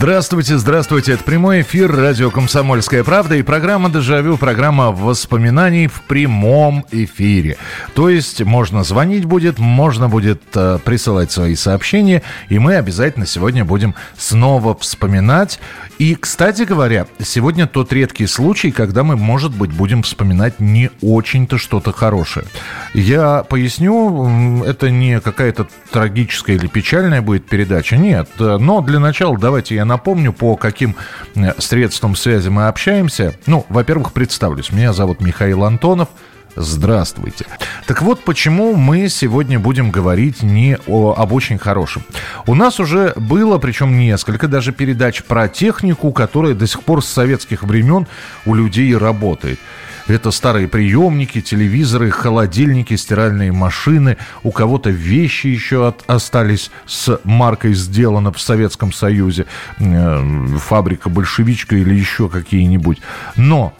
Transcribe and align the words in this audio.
Здравствуйте, 0.00 0.56
здравствуйте. 0.56 1.12
Это 1.12 1.24
прямой 1.24 1.60
эфир 1.60 1.94
радио 1.94 2.30
«Комсомольская 2.30 3.04
правда» 3.04 3.36
и 3.36 3.42
программа 3.42 3.90
«Дежавю», 3.90 4.38
программа 4.38 4.92
воспоминаний 4.92 5.88
в 5.88 6.00
прямом 6.04 6.86
эфире. 6.90 7.58
То 7.94 8.08
есть 8.08 8.40
можно 8.40 8.82
звонить 8.82 9.26
будет, 9.26 9.58
можно 9.58 10.08
будет 10.08 10.40
э, 10.54 10.78
присылать 10.82 11.30
свои 11.32 11.54
сообщения, 11.54 12.22
и 12.48 12.58
мы 12.58 12.76
обязательно 12.76 13.26
сегодня 13.26 13.62
будем 13.66 13.94
снова 14.16 14.74
вспоминать. 14.74 15.60
И, 15.98 16.14
кстати 16.14 16.62
говоря, 16.62 17.06
сегодня 17.22 17.66
тот 17.66 17.92
редкий 17.92 18.26
случай, 18.26 18.70
когда 18.70 19.04
мы, 19.04 19.18
может 19.18 19.54
быть, 19.54 19.70
будем 19.70 20.02
вспоминать 20.02 20.60
не 20.60 20.90
очень-то 21.02 21.58
что-то 21.58 21.92
хорошее. 21.92 22.46
Я 22.94 23.42
поясню, 23.42 24.64
это 24.64 24.88
не 24.88 25.20
какая-то 25.20 25.66
трагическая 25.92 26.56
или 26.56 26.68
печальная 26.68 27.20
будет 27.20 27.44
передача, 27.44 27.98
нет. 27.98 28.30
Но 28.38 28.80
для 28.80 28.98
начала 28.98 29.36
давайте 29.36 29.74
я 29.74 29.89
напомню, 29.90 30.32
по 30.32 30.56
каким 30.56 30.96
э, 31.34 31.52
средствам 31.58 32.16
связи 32.16 32.48
мы 32.48 32.68
общаемся. 32.68 33.34
Ну, 33.46 33.66
во-первых, 33.68 34.12
представлюсь. 34.12 34.72
Меня 34.72 34.92
зовут 34.92 35.20
Михаил 35.20 35.64
Антонов. 35.64 36.08
Здравствуйте. 36.56 37.46
Так 37.86 38.02
вот, 38.02 38.24
почему 38.24 38.74
мы 38.74 39.08
сегодня 39.08 39.58
будем 39.58 39.90
говорить 39.90 40.42
не 40.42 40.78
о, 40.86 41.14
об 41.16 41.32
очень 41.32 41.58
хорошем. 41.58 42.02
У 42.46 42.54
нас 42.54 42.80
уже 42.80 43.12
было, 43.16 43.58
причем 43.58 43.98
несколько 43.98 44.48
даже 44.48 44.72
передач 44.72 45.22
про 45.22 45.48
технику, 45.48 46.12
которая 46.12 46.54
до 46.54 46.66
сих 46.66 46.82
пор 46.82 47.04
с 47.04 47.08
советских 47.08 47.62
времен 47.62 48.06
у 48.46 48.54
людей 48.54 48.96
работает. 48.96 49.58
Это 50.06 50.30
старые 50.30 50.68
приемники, 50.68 51.40
телевизоры, 51.40 52.10
холодильники, 52.10 52.96
стиральные 52.96 53.52
машины. 53.52 54.16
У 54.42 54.50
кого-то 54.50 54.90
вещи 54.90 55.48
еще 55.48 55.88
от, 55.88 56.02
остались 56.06 56.70
с 56.86 57.20
маркой 57.24 57.74
«Сделано 57.74 58.32
в 58.32 58.40
Советском 58.40 58.92
Союзе». 58.92 59.46
Э, 59.78 60.46
фабрика 60.58 61.08
«Большевичка» 61.08 61.76
или 61.76 61.94
еще 61.94 62.28
какие-нибудь. 62.28 62.98
Но 63.36 63.74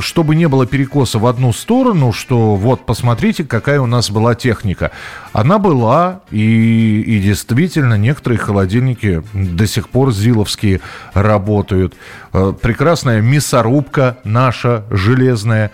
чтобы 0.00 0.34
не 0.34 0.48
было 0.48 0.66
перекоса 0.66 1.18
в 1.18 1.26
одну 1.26 1.52
сторону, 1.52 2.12
что 2.12 2.56
вот 2.56 2.84
посмотрите, 2.84 3.44
какая 3.44 3.80
у 3.80 3.86
нас 3.86 4.10
была 4.10 4.34
техника. 4.34 4.90
Она 5.32 5.58
была, 5.58 6.20
и, 6.30 7.00
и 7.00 7.20
действительно 7.20 7.96
некоторые 7.96 8.38
холодильники 8.38 9.22
до 9.32 9.66
сих 9.66 9.88
пор 9.88 10.12
зиловские 10.12 10.80
работают. 11.14 11.94
Э, 12.32 12.52
прекрасная 12.60 13.20
мясорубка 13.20 14.18
наша 14.24 14.84
железная. 14.90 15.70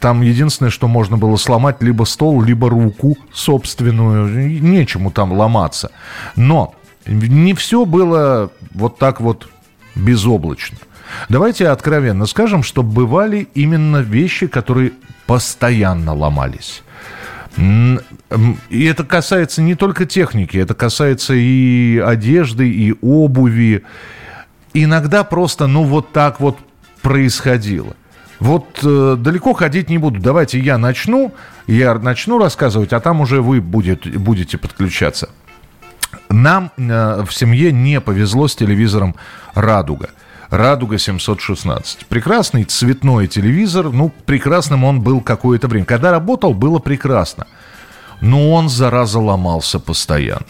Там 0.00 0.22
единственное, 0.22 0.70
что 0.70 0.88
можно 0.88 1.16
было 1.16 1.36
сломать, 1.36 1.76
либо 1.80 2.04
стол, 2.04 2.42
либо 2.42 2.68
руку 2.68 3.16
собственную. 3.32 4.60
Нечему 4.60 5.10
там 5.10 5.32
ломаться. 5.32 5.92
Но 6.36 6.74
не 7.06 7.54
все 7.54 7.84
было 7.84 8.50
вот 8.74 8.98
так 8.98 9.20
вот 9.20 9.48
безоблачно. 9.94 10.78
Давайте 11.28 11.68
откровенно 11.68 12.26
скажем, 12.26 12.62
что 12.62 12.82
бывали 12.82 13.48
именно 13.54 13.98
вещи, 13.98 14.46
которые 14.46 14.92
постоянно 15.26 16.14
ломались. 16.14 16.82
И 17.56 18.84
это 18.84 19.04
касается 19.04 19.60
не 19.60 19.74
только 19.74 20.06
техники, 20.06 20.56
это 20.56 20.74
касается 20.74 21.34
и 21.34 21.98
одежды, 21.98 22.70
и 22.70 22.94
обуви. 23.02 23.82
Иногда 24.72 25.24
просто, 25.24 25.66
ну, 25.66 25.82
вот 25.84 26.12
так 26.12 26.40
вот 26.40 26.58
происходило. 27.02 27.94
Вот 28.38 28.80
э, 28.82 29.16
далеко 29.18 29.52
ходить 29.52 29.90
не 29.90 29.98
буду. 29.98 30.18
Давайте 30.20 30.58
я 30.58 30.78
начну, 30.78 31.34
я 31.66 31.94
начну 31.94 32.38
рассказывать, 32.38 32.92
а 32.92 33.00
там 33.00 33.20
уже 33.20 33.42
вы 33.42 33.60
будет, 33.60 34.06
будете 34.16 34.56
подключаться. 34.56 35.28
Нам 36.30 36.70
э, 36.76 37.22
в 37.26 37.34
семье 37.34 37.70
не 37.72 38.00
повезло 38.00 38.48
с 38.48 38.56
телевизором 38.56 39.14
«Радуга». 39.54 40.10
Радуга 40.50 40.98
716. 40.98 42.06
Прекрасный 42.06 42.64
цветной 42.64 43.28
телевизор. 43.28 43.90
Ну, 43.90 44.12
прекрасным 44.26 44.82
он 44.82 45.00
был 45.00 45.20
какое-то 45.20 45.68
время. 45.68 45.86
Когда 45.86 46.10
работал, 46.10 46.54
было 46.54 46.80
прекрасно. 46.80 47.46
Но 48.20 48.52
он, 48.52 48.68
зараза, 48.68 49.20
ломался 49.20 49.78
постоянно. 49.78 50.44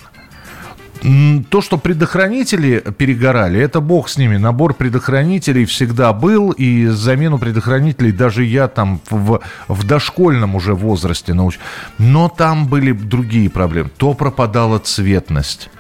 То, 1.51 1.61
что 1.61 1.79
предохранители 1.79 2.83
перегорали, 2.97 3.61
это 3.61 3.81
бог 3.81 4.09
с 4.09 4.17
ними. 4.17 4.37
Набор 4.39 4.75
предохранителей 4.75 5.65
всегда 5.65 6.13
был, 6.13 6.51
и 6.51 6.87
замену 6.87 7.39
предохранителей 7.39 8.13
даже 8.13 8.45
я 8.45 8.69
там 8.69 9.01
в, 9.11 9.41
в 9.69 9.87
дошкольном 9.87 10.55
уже 10.55 10.75
возрасте 10.75 11.35
научил. 11.35 11.61
Но 11.99 12.29
там 12.29 12.67
были 12.67 12.93
другие 12.93 13.51
проблемы. 13.51 13.91
То 13.97 14.15
пропадала 14.15 14.79
цветность 14.79 15.71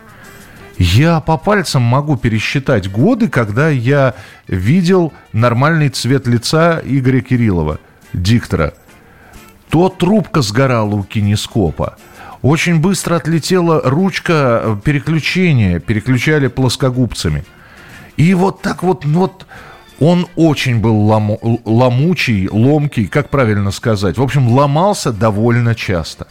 я 0.80 1.20
по 1.20 1.36
пальцам 1.36 1.82
могу 1.82 2.16
пересчитать 2.16 2.90
годы, 2.90 3.28
когда 3.28 3.68
я 3.68 4.14
видел 4.48 5.12
нормальный 5.34 5.90
цвет 5.90 6.26
лица 6.26 6.80
Игоря 6.82 7.20
Кириллова, 7.20 7.78
диктора. 8.14 8.72
То 9.68 9.90
трубка 9.90 10.40
сгорала 10.40 10.94
у 10.94 11.02
кинескопа. 11.02 11.98
Очень 12.40 12.80
быстро 12.80 13.16
отлетела 13.16 13.82
ручка 13.84 14.80
переключения, 14.82 15.80
переключали 15.80 16.46
плоскогубцами. 16.46 17.44
И 18.16 18.32
вот 18.32 18.62
так 18.62 18.82
вот, 18.82 19.04
вот 19.04 19.46
он 19.98 20.26
очень 20.34 20.80
был 20.80 20.96
лому, 20.96 21.60
ломучий, 21.66 22.48
ломкий, 22.48 23.06
как 23.06 23.28
правильно 23.28 23.70
сказать. 23.70 24.16
В 24.16 24.22
общем, 24.22 24.48
ломался 24.48 25.12
довольно 25.12 25.74
часто. 25.74 26.26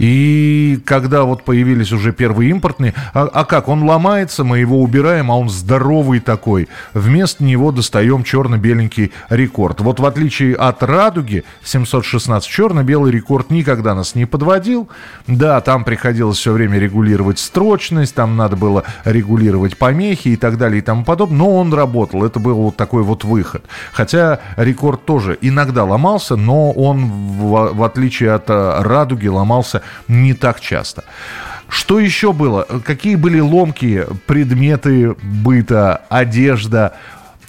И 0.00 0.80
когда 0.86 1.24
вот 1.24 1.44
появились 1.44 1.92
уже 1.92 2.12
первые 2.12 2.48
импортные, 2.50 2.94
а, 3.12 3.28
а 3.30 3.44
как, 3.44 3.68
он 3.68 3.82
ломается, 3.82 4.44
мы 4.44 4.58
его 4.58 4.80
убираем, 4.80 5.30
а 5.30 5.36
он 5.36 5.50
здоровый 5.50 6.20
такой. 6.20 6.68
Вместо 6.94 7.44
него 7.44 7.70
достаем 7.70 8.24
черно-беленький 8.24 9.12
рекорд. 9.28 9.82
Вот 9.82 10.00
в 10.00 10.06
отличие 10.06 10.54
от 10.54 10.82
«Радуги» 10.82 11.44
716, 11.64 12.48
черно-белый 12.48 13.12
рекорд 13.12 13.50
никогда 13.50 13.94
нас 13.94 14.14
не 14.14 14.24
подводил. 14.24 14.88
Да, 15.26 15.60
там 15.60 15.84
приходилось 15.84 16.38
все 16.38 16.52
время 16.52 16.78
регулировать 16.78 17.38
строчность, 17.38 18.14
там 18.14 18.38
надо 18.38 18.56
было 18.56 18.84
регулировать 19.04 19.76
помехи 19.76 20.28
и 20.28 20.36
так 20.36 20.56
далее 20.56 20.78
и 20.78 20.82
тому 20.82 21.04
подобное. 21.04 21.36
Но 21.36 21.56
он 21.56 21.74
работал, 21.74 22.24
это 22.24 22.40
был 22.40 22.54
вот 22.54 22.76
такой 22.76 23.02
вот 23.02 23.24
выход. 23.24 23.64
Хотя 23.92 24.40
рекорд 24.56 25.04
тоже 25.04 25.36
иногда 25.42 25.84
ломался, 25.84 26.36
но 26.36 26.70
он, 26.70 27.04
в, 27.04 27.74
в 27.74 27.84
отличие 27.84 28.32
от 28.32 28.48
э, 28.48 28.80
«Радуги», 28.80 29.28
ломался 29.28 29.82
не 30.08 30.34
так 30.34 30.60
часто. 30.60 31.04
Что 31.68 32.00
еще 32.00 32.32
было? 32.32 32.66
Какие 32.84 33.14
были 33.14 33.40
ломкие 33.40 34.08
предметы 34.26 35.14
быта, 35.22 36.02
одежда, 36.08 36.94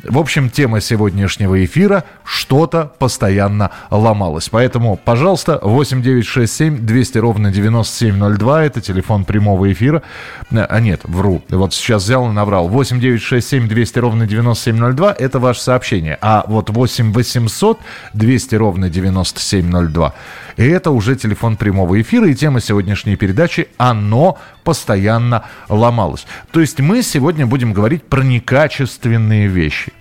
в 0.03 0.17
общем, 0.17 0.49
тема 0.49 0.81
сегодняшнего 0.81 1.63
эфира 1.63 2.05
«Что-то 2.23 2.91
постоянно 2.97 3.69
ломалось». 3.91 4.49
Поэтому, 4.49 4.97
пожалуйста, 4.97 5.59
8967 5.61 6.79
200 6.79 7.17
ровно 7.19 7.51
9702, 7.51 8.63
это 8.63 8.81
телефон 8.81 9.25
прямого 9.25 9.71
эфира. 9.71 10.01
А 10.49 10.79
нет, 10.79 11.01
вру, 11.03 11.43
вот 11.49 11.75
сейчас 11.75 12.03
взял 12.03 12.27
и 12.29 12.33
набрал. 12.33 12.67
8967 12.67 13.67
200 13.67 13.99
ровно 13.99 14.25
9702, 14.25 15.13
это 15.13 15.39
ваше 15.39 15.61
сообщение. 15.61 16.17
А 16.19 16.45
вот 16.47 16.71
8 16.71 17.13
800 17.13 17.79
200 18.13 18.55
ровно 18.55 18.89
9702, 18.89 20.13
и 20.57 20.65
это 20.67 20.91
уже 20.91 21.15
телефон 21.15 21.57
прямого 21.57 22.01
эфира, 22.01 22.27
и 22.27 22.35
тема 22.35 22.61
сегодняшней 22.61 23.15
передачи 23.15 23.67
«Оно 23.77 24.37
постоянно 24.63 25.45
ломалось». 25.69 26.25
То 26.51 26.59
есть 26.59 26.79
мы 26.79 27.03
сегодня 27.03 27.45
будем 27.45 27.73
говорить 27.73 28.03
про 28.03 28.21
некачественные 28.23 29.47
вещи. 29.47 29.93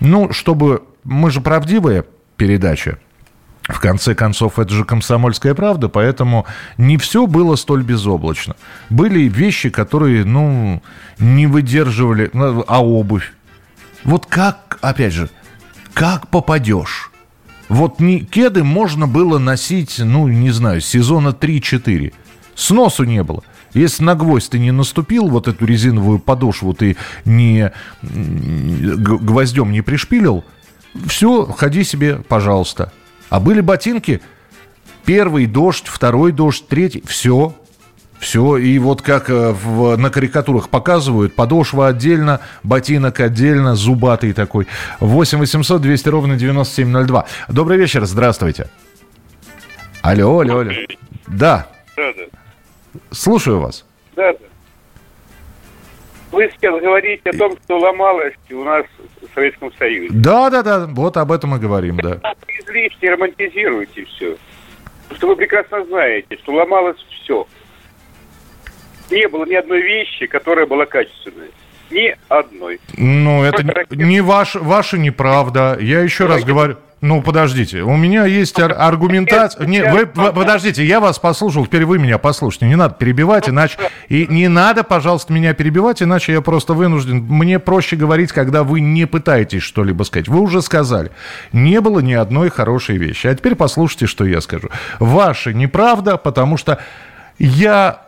Ну, 0.00 0.32
чтобы... 0.32 0.82
Мы 1.04 1.30
же 1.32 1.40
правдивая 1.40 2.04
передача. 2.36 2.98
В 3.68 3.78
конце 3.78 4.14
концов, 4.14 4.58
это 4.58 4.72
же 4.72 4.84
комсомольская 4.84 5.54
правда, 5.54 5.88
поэтому 5.88 6.46
не 6.78 6.96
все 6.96 7.26
было 7.26 7.54
столь 7.54 7.82
безоблачно. 7.82 8.56
Были 8.90 9.28
вещи, 9.28 9.70
которые, 9.70 10.24
ну, 10.24 10.82
не 11.18 11.46
выдерживали, 11.46 12.30
ну, 12.32 12.64
а 12.66 12.84
обувь. 12.84 13.32
Вот 14.02 14.26
как, 14.26 14.78
опять 14.80 15.12
же, 15.12 15.30
как 15.94 16.28
попадешь? 16.28 17.11
Вот 17.68 17.98
кеды 18.30 18.64
можно 18.64 19.06
было 19.06 19.38
носить, 19.38 19.98
ну, 19.98 20.28
не 20.28 20.50
знаю, 20.50 20.80
сезона 20.80 21.28
3-4. 21.28 22.12
Сносу 22.54 23.04
не 23.04 23.22
было. 23.22 23.42
Если 23.74 24.04
на 24.04 24.14
гвоздь 24.14 24.50
ты 24.50 24.58
не 24.58 24.70
наступил, 24.70 25.28
вот 25.28 25.48
эту 25.48 25.64
резиновую 25.64 26.18
подошву 26.18 26.74
ты 26.74 26.96
не 27.24 27.72
гвоздем 28.02 29.72
не 29.72 29.80
пришпилил, 29.80 30.44
все, 31.06 31.46
ходи 31.46 31.84
себе, 31.84 32.16
пожалуйста. 32.16 32.92
А 33.30 33.40
были 33.40 33.62
ботинки, 33.62 34.20
первый 35.06 35.46
дождь, 35.46 35.86
второй 35.86 36.32
дождь, 36.32 36.66
третий, 36.68 37.02
все, 37.06 37.56
Все, 38.22 38.56
и 38.56 38.78
вот 38.78 39.02
как 39.02 39.30
э, 39.30 39.50
в, 39.50 39.96
на 39.96 40.08
карикатурах 40.08 40.68
показывают, 40.68 41.34
подошва 41.34 41.88
отдельно, 41.88 42.40
ботинок 42.62 43.18
отдельно, 43.18 43.74
зубатый 43.74 44.32
такой. 44.32 44.68
8 45.00 45.38
800 45.38 45.82
200 45.82 46.08
ровно 46.08 46.36
9702. 46.36 47.26
Добрый 47.48 47.78
вечер, 47.78 48.04
здравствуйте. 48.04 48.68
Алло, 50.02 50.38
алло, 50.38 50.58
алло. 50.60 50.70
Да. 51.26 51.66
Да, 51.96 52.12
да. 52.12 53.00
Слушаю 53.10 53.58
вас. 53.58 53.84
Да, 54.14 54.32
да. 54.32 54.38
Вы 56.30 56.48
сейчас 56.54 56.80
говорите 56.80 57.28
о 57.28 57.36
том, 57.36 57.56
что 57.64 57.80
ломалось 57.80 58.34
у 58.52 58.62
нас 58.62 58.86
в 59.20 59.34
Советском 59.34 59.72
Союзе. 59.80 60.10
Да, 60.12 60.48
да, 60.48 60.62
да, 60.62 60.86
вот 60.86 61.16
об 61.16 61.32
этом 61.32 61.56
и 61.56 61.58
говорим, 61.58 61.96
да. 61.96 62.20
Излишне 62.46 63.10
романтизируете 63.10 64.04
все. 64.04 64.36
Потому 65.08 65.16
что 65.18 65.26
вы 65.26 65.36
прекрасно 65.36 65.84
знаете, 65.86 66.36
что 66.36 66.52
ломалось 66.52 67.04
все 67.10 67.48
не 69.12 69.28
было 69.28 69.44
ни 69.44 69.54
одной 69.54 69.82
вещи, 69.82 70.26
которая 70.26 70.66
была 70.66 70.86
качественной. 70.86 71.50
Ни 71.90 72.16
одной. 72.28 72.80
Ну, 72.96 73.44
это 73.44 73.62
не, 73.90 74.04
не 74.04 74.20
ваш, 74.22 74.54
ваша 74.54 74.96
неправда. 74.98 75.76
Я 75.78 76.00
еще 76.00 76.26
раз 76.26 76.42
говорю... 76.42 76.78
Ну, 77.02 77.20
подождите, 77.20 77.80
у 77.82 77.96
меня 77.96 78.26
есть 78.26 78.60
ар- 78.60 78.76
аргументация... 78.78 79.66
Не, 79.66 79.82
вы, 79.82 80.08
вы, 80.14 80.32
подождите, 80.32 80.84
я 80.84 81.00
вас 81.00 81.18
послушал, 81.18 81.66
теперь 81.66 81.84
вы 81.84 81.98
меня 81.98 82.16
послушайте. 82.16 82.66
Не 82.66 82.76
надо 82.76 82.94
перебивать, 82.94 83.48
иначе... 83.48 83.76
И 84.08 84.28
не 84.28 84.46
надо, 84.46 84.84
пожалуйста, 84.84 85.32
меня 85.32 85.52
перебивать, 85.52 86.00
иначе 86.00 86.32
я 86.32 86.40
просто 86.40 86.74
вынужден... 86.74 87.16
Мне 87.16 87.58
проще 87.58 87.96
говорить, 87.96 88.30
когда 88.30 88.62
вы 88.62 88.80
не 88.80 89.06
пытаетесь 89.06 89.62
что-либо 89.62 90.04
сказать. 90.04 90.28
Вы 90.28 90.38
уже 90.38 90.62
сказали, 90.62 91.10
не 91.52 91.80
было 91.80 91.98
ни 91.98 92.12
одной 92.12 92.50
хорошей 92.50 92.98
вещи. 92.98 93.26
А 93.26 93.34
теперь 93.34 93.56
послушайте, 93.56 94.06
что 94.06 94.24
я 94.24 94.40
скажу. 94.40 94.68
Ваша 95.00 95.52
неправда, 95.52 96.16
потому 96.16 96.56
что 96.56 96.78
я 97.40 98.00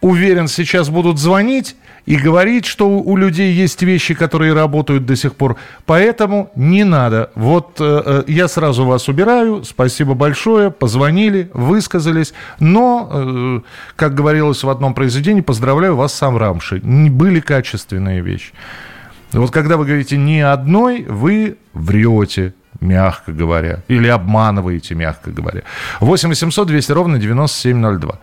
уверен, 0.00 0.48
сейчас 0.48 0.88
будут 0.88 1.18
звонить 1.18 1.76
и 2.06 2.16
говорить, 2.16 2.66
что 2.66 2.88
у 2.88 3.16
людей 3.16 3.52
есть 3.52 3.82
вещи, 3.82 4.14
которые 4.14 4.52
работают 4.52 5.06
до 5.06 5.16
сих 5.16 5.34
пор. 5.34 5.56
Поэтому 5.86 6.50
не 6.54 6.84
надо. 6.84 7.30
Вот 7.34 7.76
э, 7.80 8.02
э, 8.04 8.24
я 8.28 8.48
сразу 8.48 8.84
вас 8.84 9.08
убираю. 9.08 9.64
Спасибо 9.64 10.14
большое. 10.14 10.70
Позвонили, 10.70 11.50
высказались. 11.52 12.32
Но, 12.60 13.10
э, 13.12 13.60
как 13.96 14.14
говорилось 14.14 14.62
в 14.62 14.70
одном 14.70 14.94
произведении, 14.94 15.40
поздравляю 15.40 15.96
вас 15.96 16.14
с 16.14 16.22
Амрамшей. 16.22 16.80
Были 16.80 17.40
качественные 17.40 18.20
вещи. 18.20 18.52
Вот 19.32 19.50
когда 19.50 19.76
вы 19.76 19.84
говорите 19.84 20.16
«ни 20.16 20.38
одной», 20.38 21.04
вы 21.08 21.56
врете 21.74 22.54
мягко 22.80 23.32
говоря, 23.32 23.82
или 23.88 24.08
обманываете, 24.08 24.94
мягко 24.94 25.30
говоря. 25.30 25.62
8 26.00 26.28
800 26.28 26.68
200 26.68 26.92
ровно 26.92 27.18
9702. 27.18 28.18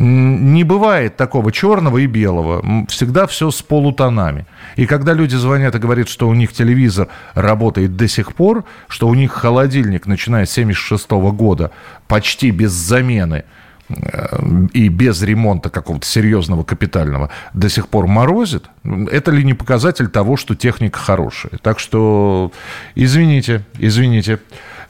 Не 0.00 0.62
бывает 0.62 1.16
такого 1.16 1.50
черного 1.50 1.98
и 1.98 2.06
белого. 2.06 2.86
Всегда 2.86 3.26
все 3.26 3.50
с 3.50 3.62
полутонами. 3.62 4.46
И 4.76 4.86
когда 4.86 5.12
люди 5.12 5.34
звонят 5.34 5.74
и 5.74 5.78
говорят, 5.78 6.08
что 6.08 6.28
у 6.28 6.34
них 6.34 6.52
телевизор 6.52 7.08
работает 7.34 7.96
до 7.96 8.06
сих 8.06 8.32
пор, 8.34 8.64
что 8.86 9.08
у 9.08 9.14
них 9.14 9.32
холодильник, 9.32 10.06
начиная 10.06 10.46
с 10.46 10.52
1976 10.52 11.10
года, 11.36 11.72
почти 12.06 12.52
без 12.52 12.70
замены, 12.70 13.42
э, 13.88 14.38
и 14.72 14.88
без 14.88 15.20
ремонта 15.20 15.68
какого-то 15.68 16.06
серьезного 16.06 16.62
капитального 16.62 17.30
до 17.52 17.68
сих 17.68 17.88
пор 17.88 18.06
морозит, 18.06 18.66
это 19.10 19.32
ли 19.32 19.42
не 19.42 19.54
показатель 19.54 20.06
того, 20.06 20.36
что 20.36 20.54
техника 20.54 21.00
хорошая? 21.00 21.58
Так 21.60 21.80
что 21.80 22.52
извините, 22.94 23.64
извините. 23.78 24.38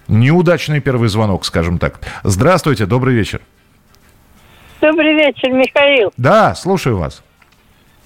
Неудачный 0.06 0.80
первый 0.80 1.08
звонок, 1.08 1.46
скажем 1.46 1.78
так. 1.78 2.00
Здравствуйте, 2.24 2.84
добрый 2.84 3.14
вечер. 3.14 3.40
Добрый 4.80 5.14
вечер, 5.14 5.50
Михаил. 5.52 6.12
Да, 6.16 6.54
слушаю 6.54 6.98
вас. 6.98 7.22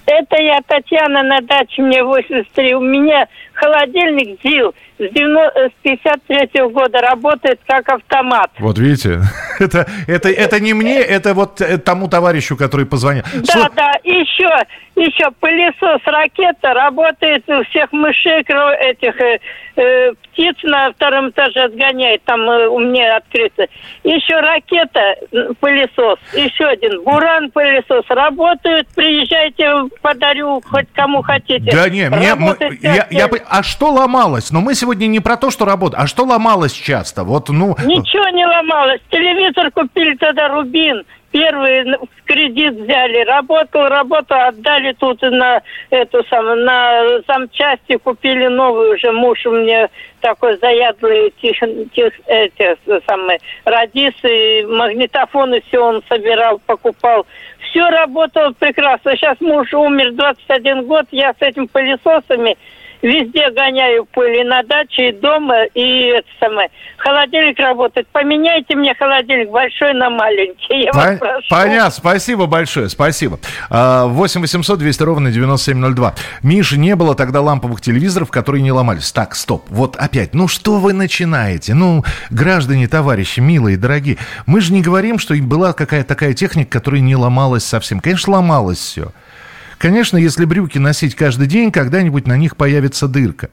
Это 0.07 0.43
я, 0.43 0.59
Татьяна, 0.67 1.23
на 1.23 1.41
даче, 1.41 1.83
мне 1.83 2.03
83. 2.03 2.75
У 2.75 2.81
меня 2.81 3.29
холодильник 3.55 4.41
ЗИЛ 4.43 4.75
с 4.99 5.73
53 5.83 6.69
года 6.69 7.01
работает 7.01 7.61
как 7.67 7.89
автомат. 7.89 8.51
Вот 8.59 8.79
видите, 8.79 9.21
это, 9.59 9.87
это, 10.07 10.29
это 10.29 10.61
не 10.61 10.75
мне, 10.75 10.99
это 10.99 11.35
вот 11.35 11.61
э, 11.61 11.79
тому 11.79 12.09
товарищу, 12.09 12.57
который 12.57 12.87
позвонил. 12.87 13.25
Да, 13.35 13.53
Сло... 13.53 13.69
да, 13.75 13.93
еще, 14.05 14.49
еще 14.95 15.31
пылесос 15.41 16.01
ракета 16.05 16.75
работает 16.75 17.49
у 17.49 17.63
всех 17.65 17.93
мышей, 17.93 18.43
этих 18.43 19.21
э, 19.21 19.41
э, 19.77 20.13
птиц 20.13 20.57
на 20.63 20.93
втором 20.93 21.31
этаже 21.31 21.65
отгоняет, 21.65 22.23
там 22.25 22.41
э, 22.49 22.69
у 22.69 22.79
меня 22.79 23.17
открыто. 23.17 23.67
Еще 24.05 24.39
ракета, 24.39 25.17
пылесос, 25.61 26.19
еще 26.35 26.65
один, 26.67 27.03
буран 27.03 27.51
пылесос 27.51 28.05
работают, 28.09 28.89
приезжайте, 28.95 29.89
подарю 30.01 30.63
хоть 30.69 30.87
кому 30.95 31.23
хотите. 31.23 31.71
Да 31.71 31.89
не, 31.89 32.09
мне, 32.09 32.35
мы, 32.35 32.57
я, 32.81 33.07
я, 33.11 33.29
а 33.49 33.63
что 33.63 33.91
ломалось? 33.91 34.51
Но 34.51 34.61
мы 34.61 34.75
сегодня 34.75 35.07
не 35.07 35.21
про 35.21 35.37
то, 35.37 35.51
что 35.51 35.65
работает, 35.65 36.03
а 36.03 36.07
что 36.07 36.25
ломалось 36.25 36.73
часто? 36.73 37.25
Вот, 37.25 37.49
ну... 37.49 37.77
Ничего 37.85 38.29
не 38.31 38.47
ломалось. 38.47 39.01
Телевизор 39.11 39.71
купили 39.71 40.17
тогда 40.17 40.49
«Рубин». 40.49 41.05
Первый 41.33 41.85
в 41.85 42.25
кредит 42.27 42.75
взяли, 42.75 43.25
работал, 43.25 43.89
работал, 43.89 44.39
отдали 44.39 44.93
тут 44.93 45.23
на 45.23 45.63
эту 45.89 46.23
самую, 46.29 46.63
на 46.63 47.21
замчасти 47.27 47.97
купили 47.97 48.49
новую 48.49 48.95
уже. 48.95 49.13
Муж 49.13 49.39
у 49.47 49.51
меня 49.53 49.89
такой 50.21 50.59
заядлый 50.59 51.33
тех, 51.41 51.57
тех, 51.95 52.13
эти 52.27 52.77
самые 53.09 53.39
радисы, 53.65 54.67
магнитофоны, 54.69 55.63
все 55.69 55.79
он 55.79 56.03
собирал, 56.07 56.61
покупал. 56.67 57.27
Все 57.73 57.89
работало 57.89 58.53
прекрасно. 58.59 59.17
Сейчас 59.17 59.41
муж 59.41 59.73
умер 59.73 60.13
21 60.13 60.87
год, 60.87 61.07
я 61.11 61.33
с 61.33 61.41
этими 61.41 61.65
пылесосами 61.65 62.59
Везде 63.03 63.51
гоняю 63.51 64.07
пыль 64.13 64.41
и 64.41 64.45
на 64.45 64.63
даче, 64.63 65.09
и 65.09 65.13
дома, 65.13 65.65
и 65.75 66.07
это 66.07 66.29
самое. 66.41 66.69
Холодильник 66.99 67.59
работает. 67.59 68.07
Поменяйте 68.13 68.77
мне 68.77 68.95
холодильник 68.95 69.51
большой 69.51 69.93
на 69.93 70.09
маленький. 70.09 70.85
Я 70.85 70.93
По- 70.93 70.99
вас 70.99 71.19
прошу. 71.19 71.47
Понятно. 71.51 71.91
Спасибо 71.91 72.47
большое. 72.47 72.89
Спасибо. 72.89 73.39
8 73.71 74.41
800 74.41 74.79
200 74.79 75.03
ровно 75.03 75.33
9702. 75.33 76.15
Миша, 76.43 76.79
не 76.79 76.95
было 76.95 77.15
тогда 77.15 77.41
ламповых 77.41 77.81
телевизоров, 77.81 78.31
которые 78.31 78.63
не 78.63 78.71
ломались. 78.73 79.11
Так, 79.11 79.35
стоп. 79.35 79.65
Вот 79.69 79.97
опять. 79.97 80.33
Ну 80.33 80.47
что 80.47 80.79
вы 80.79 80.93
начинаете? 80.93 81.75
Ну, 81.75 82.05
граждане, 82.31 82.87
товарищи, 82.87 83.41
милые, 83.41 83.77
дорогие. 83.77 84.19
Мы 84.47 84.61
же 84.61 84.73
не 84.73 84.81
говорим, 84.81 85.19
что 85.19 85.35
была 85.43 85.73
какая-то 85.73 86.09
такая 86.09 86.35
техника, 86.35 86.71
которая 86.79 87.01
не 87.01 87.17
ломалась 87.17 87.65
совсем. 87.65 87.99
Конечно, 88.01 88.35
ломалось 88.35 88.79
все. 88.79 89.11
Конечно, 89.83 90.17
если 90.17 90.45
брюки 90.45 90.79
носить 90.79 91.17
каждый 91.17 91.49
день, 91.49 91.73
когда-нибудь 91.73 92.29
на 92.29 92.37
них 92.37 92.57
появится 92.57 93.09
дырка. 93.09 93.51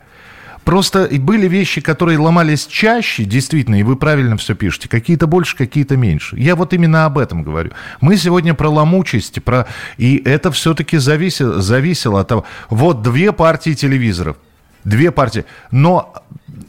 Просто 0.64 1.10
были 1.12 1.48
вещи, 1.48 1.82
которые 1.82 2.20
ломались 2.20 2.68
чаще, 2.68 3.24
действительно, 3.24 3.80
и 3.80 3.84
вы 3.84 3.96
правильно 3.96 4.38
все 4.38 4.54
пишете. 4.54 4.88
Какие-то 4.90 5.26
больше, 5.26 5.58
какие-то 5.58 5.98
меньше. 5.98 6.38
Я 6.38 6.56
вот 6.56 6.72
именно 6.72 7.06
об 7.06 7.18
этом 7.18 7.42
говорю. 7.42 7.72
Мы 8.00 8.16
сегодня 8.16 8.54
про 8.54 8.70
ломучесть, 8.70 9.44
про... 9.44 9.66
и 9.98 10.22
это 10.24 10.52
все-таки 10.52 11.00
зависело, 11.00 11.64
зависело 11.64 12.20
от 12.20 12.28
того. 12.28 12.46
Вот 12.70 13.02
две 13.02 13.32
партии 13.32 13.74
телевизоров. 13.74 14.38
Две 14.84 15.10
партии. 15.10 15.46
Но 15.72 16.14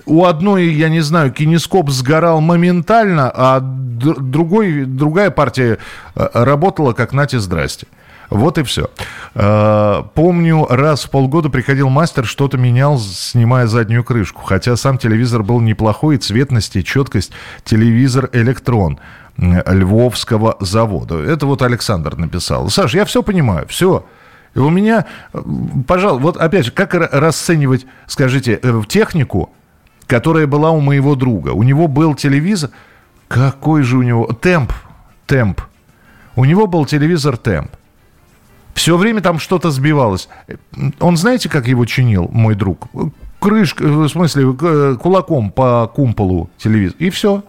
у 0.07 0.25
одной, 0.25 0.73
я 0.73 0.89
не 0.89 1.01
знаю, 1.01 1.33
кинескоп 1.33 1.91
сгорал 1.91 2.41
моментально, 2.41 3.31
а 3.35 3.61
другой, 3.61 4.87
другая 4.87 5.31
партия 5.31 5.77
э, 6.15 6.29
работала 6.33 6.95
как 6.95 7.13
нате 7.13 7.39
здрасте. 7.39 7.89
Вот 8.31 8.59
и 8.59 8.63
все. 8.63 8.89
Э, 9.35 10.03
помню, 10.15 10.67
раз 10.69 11.05
в 11.05 11.11
полгода 11.11 11.51
приходил 11.51 11.89
мастер, 11.89 12.25
что-то 12.25 12.57
менял, 12.57 12.99
снимая 12.99 13.67
заднюю 13.67 14.05
крышку. 14.05 14.43
Хотя 14.43 14.77
сам 14.77 14.99
телевизор 14.99 15.43
был 15.43 15.61
неплохой, 15.61 16.17
цветность 16.17 16.77
и 16.77 16.85
четкость. 16.85 17.33
Телевизор 17.65 18.31
«Электрон». 18.33 18.99
Львовского 19.37 20.57
завода. 20.61 21.17
Это 21.17 21.47
вот 21.47 21.63
Александр 21.63 22.17
написал. 22.17 22.69
Саш, 22.69 22.95
я 22.95 23.07
все 23.07 23.23
понимаю, 23.23 23.67
все. 23.69 24.05
И 24.55 24.59
у 24.59 24.69
меня, 24.69 25.07
пожалуй, 25.87 26.21
вот 26.21 26.37
опять 26.37 26.67
же, 26.67 26.73
как 26.73 26.93
расценивать, 26.95 27.87
скажите, 28.07 28.59
э, 28.63 28.83
технику, 28.87 29.51
которая 30.07 30.47
была 30.47 30.73
у 30.73 30.81
моего 30.81 31.15
друга? 31.15 31.51
У 31.51 31.63
него 31.63 31.89
был 31.89 32.15
телевизор, 32.15 32.71
какой 33.29 33.83
же 33.83 33.97
у 33.97 34.03
него, 34.03 34.27
темп, 34.27 34.73
темп. 35.27 35.63
У 36.37 36.45
него 36.45 36.67
был 36.67 36.85
телевизор 36.85 37.37
темп. 37.37 37.71
Все 38.81 38.97
время 38.97 39.21
там 39.21 39.39
что-то 39.39 39.71
сбивалось. 39.71 40.31
Он 41.01 41.19
знаете, 41.19 41.51
как 41.51 41.69
его 41.69 41.85
чинил, 41.85 42.31
мой 42.33 42.55
друг? 42.55 42.89
Крышка, 43.39 43.85
в 43.85 44.09
смысле, 44.09 44.55
кулаком 44.97 45.51
по 45.51 45.87
кумполу 45.95 46.49
телевизора. 46.57 46.97
И 46.99 47.11
все. 47.11 47.45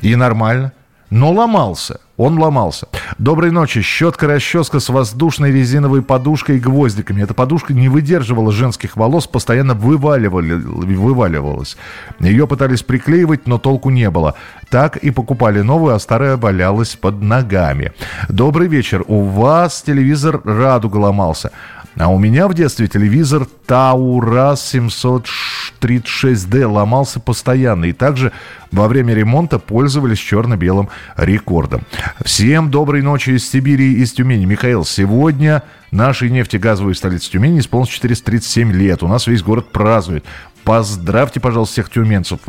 И 0.00 0.14
нормально. 0.14 0.74
Но 1.10 1.32
ломался. 1.32 2.00
Он 2.22 2.38
ломался. 2.38 2.86
Доброй 3.18 3.50
ночи. 3.50 3.82
Щетка-расческа 3.82 4.78
с 4.78 4.88
воздушной 4.88 5.50
резиновой 5.50 6.02
подушкой 6.02 6.56
и 6.56 6.60
гвоздиками. 6.60 7.22
Эта 7.22 7.34
подушка 7.34 7.74
не 7.74 7.88
выдерживала 7.88 8.52
женских 8.52 8.96
волос, 8.96 9.26
постоянно 9.26 9.74
вываливали, 9.74 10.52
вываливалась. 10.54 11.76
Ее 12.20 12.46
пытались 12.46 12.84
приклеивать, 12.84 13.48
но 13.48 13.58
толку 13.58 13.90
не 13.90 14.08
было. 14.08 14.34
Так 14.70 14.98
и 14.98 15.10
покупали 15.10 15.62
новую, 15.62 15.96
а 15.96 15.98
старая 15.98 16.36
валялась 16.36 16.94
под 16.94 17.20
ногами. 17.22 17.92
Добрый 18.28 18.68
вечер. 18.68 19.04
У 19.08 19.22
вас 19.22 19.82
телевизор 19.82 20.40
«Радуга» 20.44 20.98
ломался. 20.98 21.50
А 21.96 22.08
у 22.08 22.18
меня 22.18 22.48
в 22.48 22.54
детстве 22.54 22.88
телевизор 22.88 23.46
Таурас 23.66 24.74
736D 24.74 26.66
ломался 26.66 27.20
постоянно. 27.20 27.84
И 27.86 27.92
также 27.92 28.32
во 28.70 28.88
время 28.88 29.14
ремонта 29.14 29.58
пользовались 29.58 30.18
черно-белым 30.18 30.88
рекордом. 31.16 31.82
Всем 32.24 32.70
доброй 32.70 33.02
ночи 33.02 33.30
из 33.30 33.48
Сибири 33.48 33.92
и 33.94 34.02
из 34.02 34.12
Тюмени. 34.12 34.46
Михаил, 34.46 34.84
сегодня 34.84 35.62
нашей 35.90 36.30
нефтегазовой 36.30 36.94
столице 36.94 37.30
Тюмени 37.30 37.58
исполнилось 37.60 37.90
437 37.90 38.72
лет. 38.72 39.02
У 39.02 39.08
нас 39.08 39.26
весь 39.26 39.42
город 39.42 39.70
празднует. 39.70 40.24
Поздравьте, 40.64 41.40
пожалуйста, 41.40 41.72
всех 41.74 41.90
тюменцев. 41.90 42.40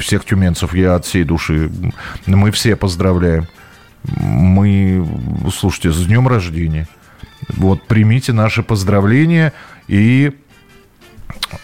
Всех 0.00 0.24
тюменцев 0.24 0.72
я 0.74 0.94
от 0.94 1.04
всей 1.04 1.24
души. 1.24 1.70
Мы 2.26 2.50
все 2.52 2.76
поздравляем. 2.76 3.46
Мы, 4.04 5.04
слушайте, 5.52 5.90
с 5.90 6.06
днем 6.06 6.28
рождения. 6.28 6.86
Вот 7.48 7.82
примите 7.86 8.32
наши 8.32 8.62
поздравления 8.62 9.52
и 9.88 10.32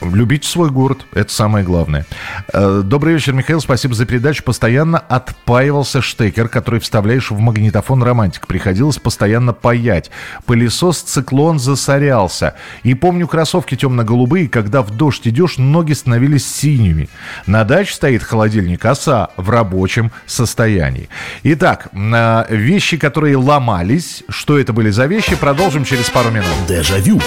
Любите 0.00 0.48
свой 0.48 0.70
город, 0.70 1.06
это 1.12 1.32
самое 1.32 1.64
главное. 1.64 2.06
Э, 2.52 2.82
добрый 2.84 3.14
вечер, 3.14 3.32
Михаил, 3.32 3.60
спасибо 3.60 3.94
за 3.94 4.06
передачу. 4.06 4.42
Постоянно 4.44 4.98
отпаивался 4.98 6.00
штекер, 6.00 6.48
который 6.48 6.80
вставляешь 6.80 7.30
в 7.30 7.38
магнитофон 7.38 8.02
«Романтик». 8.02 8.46
Приходилось 8.46 8.98
постоянно 8.98 9.52
паять. 9.52 10.10
Пылесос 10.46 11.00
«Циклон» 11.00 11.58
засорялся. 11.58 12.54
И 12.82 12.94
помню 12.94 13.26
кроссовки 13.26 13.76
темно-голубые, 13.76 14.48
когда 14.48 14.82
в 14.82 14.90
дождь 14.90 15.26
идешь, 15.26 15.58
ноги 15.58 15.92
становились 15.92 16.46
синими. 16.46 17.08
На 17.46 17.64
даче 17.64 17.94
стоит 17.94 18.22
холодильник 18.22 18.84
«Оса» 18.84 19.30
в 19.36 19.50
рабочем 19.50 20.12
состоянии. 20.26 21.08
Итак, 21.42 21.88
э, 21.92 22.44
вещи, 22.50 22.96
которые 22.96 23.36
ломались. 23.36 24.22
Что 24.28 24.58
это 24.58 24.72
были 24.72 24.90
за 24.90 25.06
вещи, 25.06 25.36
продолжим 25.36 25.84
через 25.84 26.08
пару 26.08 26.30
минут. 26.30 26.48
Дежавю. 26.68 27.20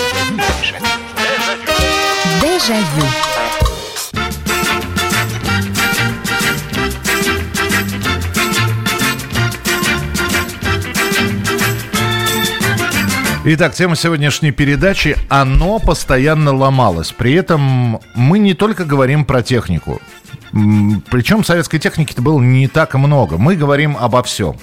Дежавю. 0.62 1.05
Дежавю. 2.66 3.06
Итак, 13.44 13.76
тема 13.76 13.96
сегодняшней 13.96 14.52
передачи 14.52 15.16
«Оно 15.30 15.78
постоянно 15.78 16.56
ломалось». 16.56 17.12
При 17.12 17.34
этом 17.34 18.00
мы 18.16 18.40
не 18.40 18.56
только 18.56 18.84
говорим 18.84 19.26
про 19.26 19.44
технику. 19.44 20.02
Причем 21.12 21.44
советской 21.44 21.78
техники-то 21.78 22.24
было 22.24 22.40
не 22.42 22.68
так 22.68 22.96
много. 22.96 23.38
Мы 23.38 23.56
говорим 23.56 23.96
обо 24.00 24.24
всем. 24.24 24.56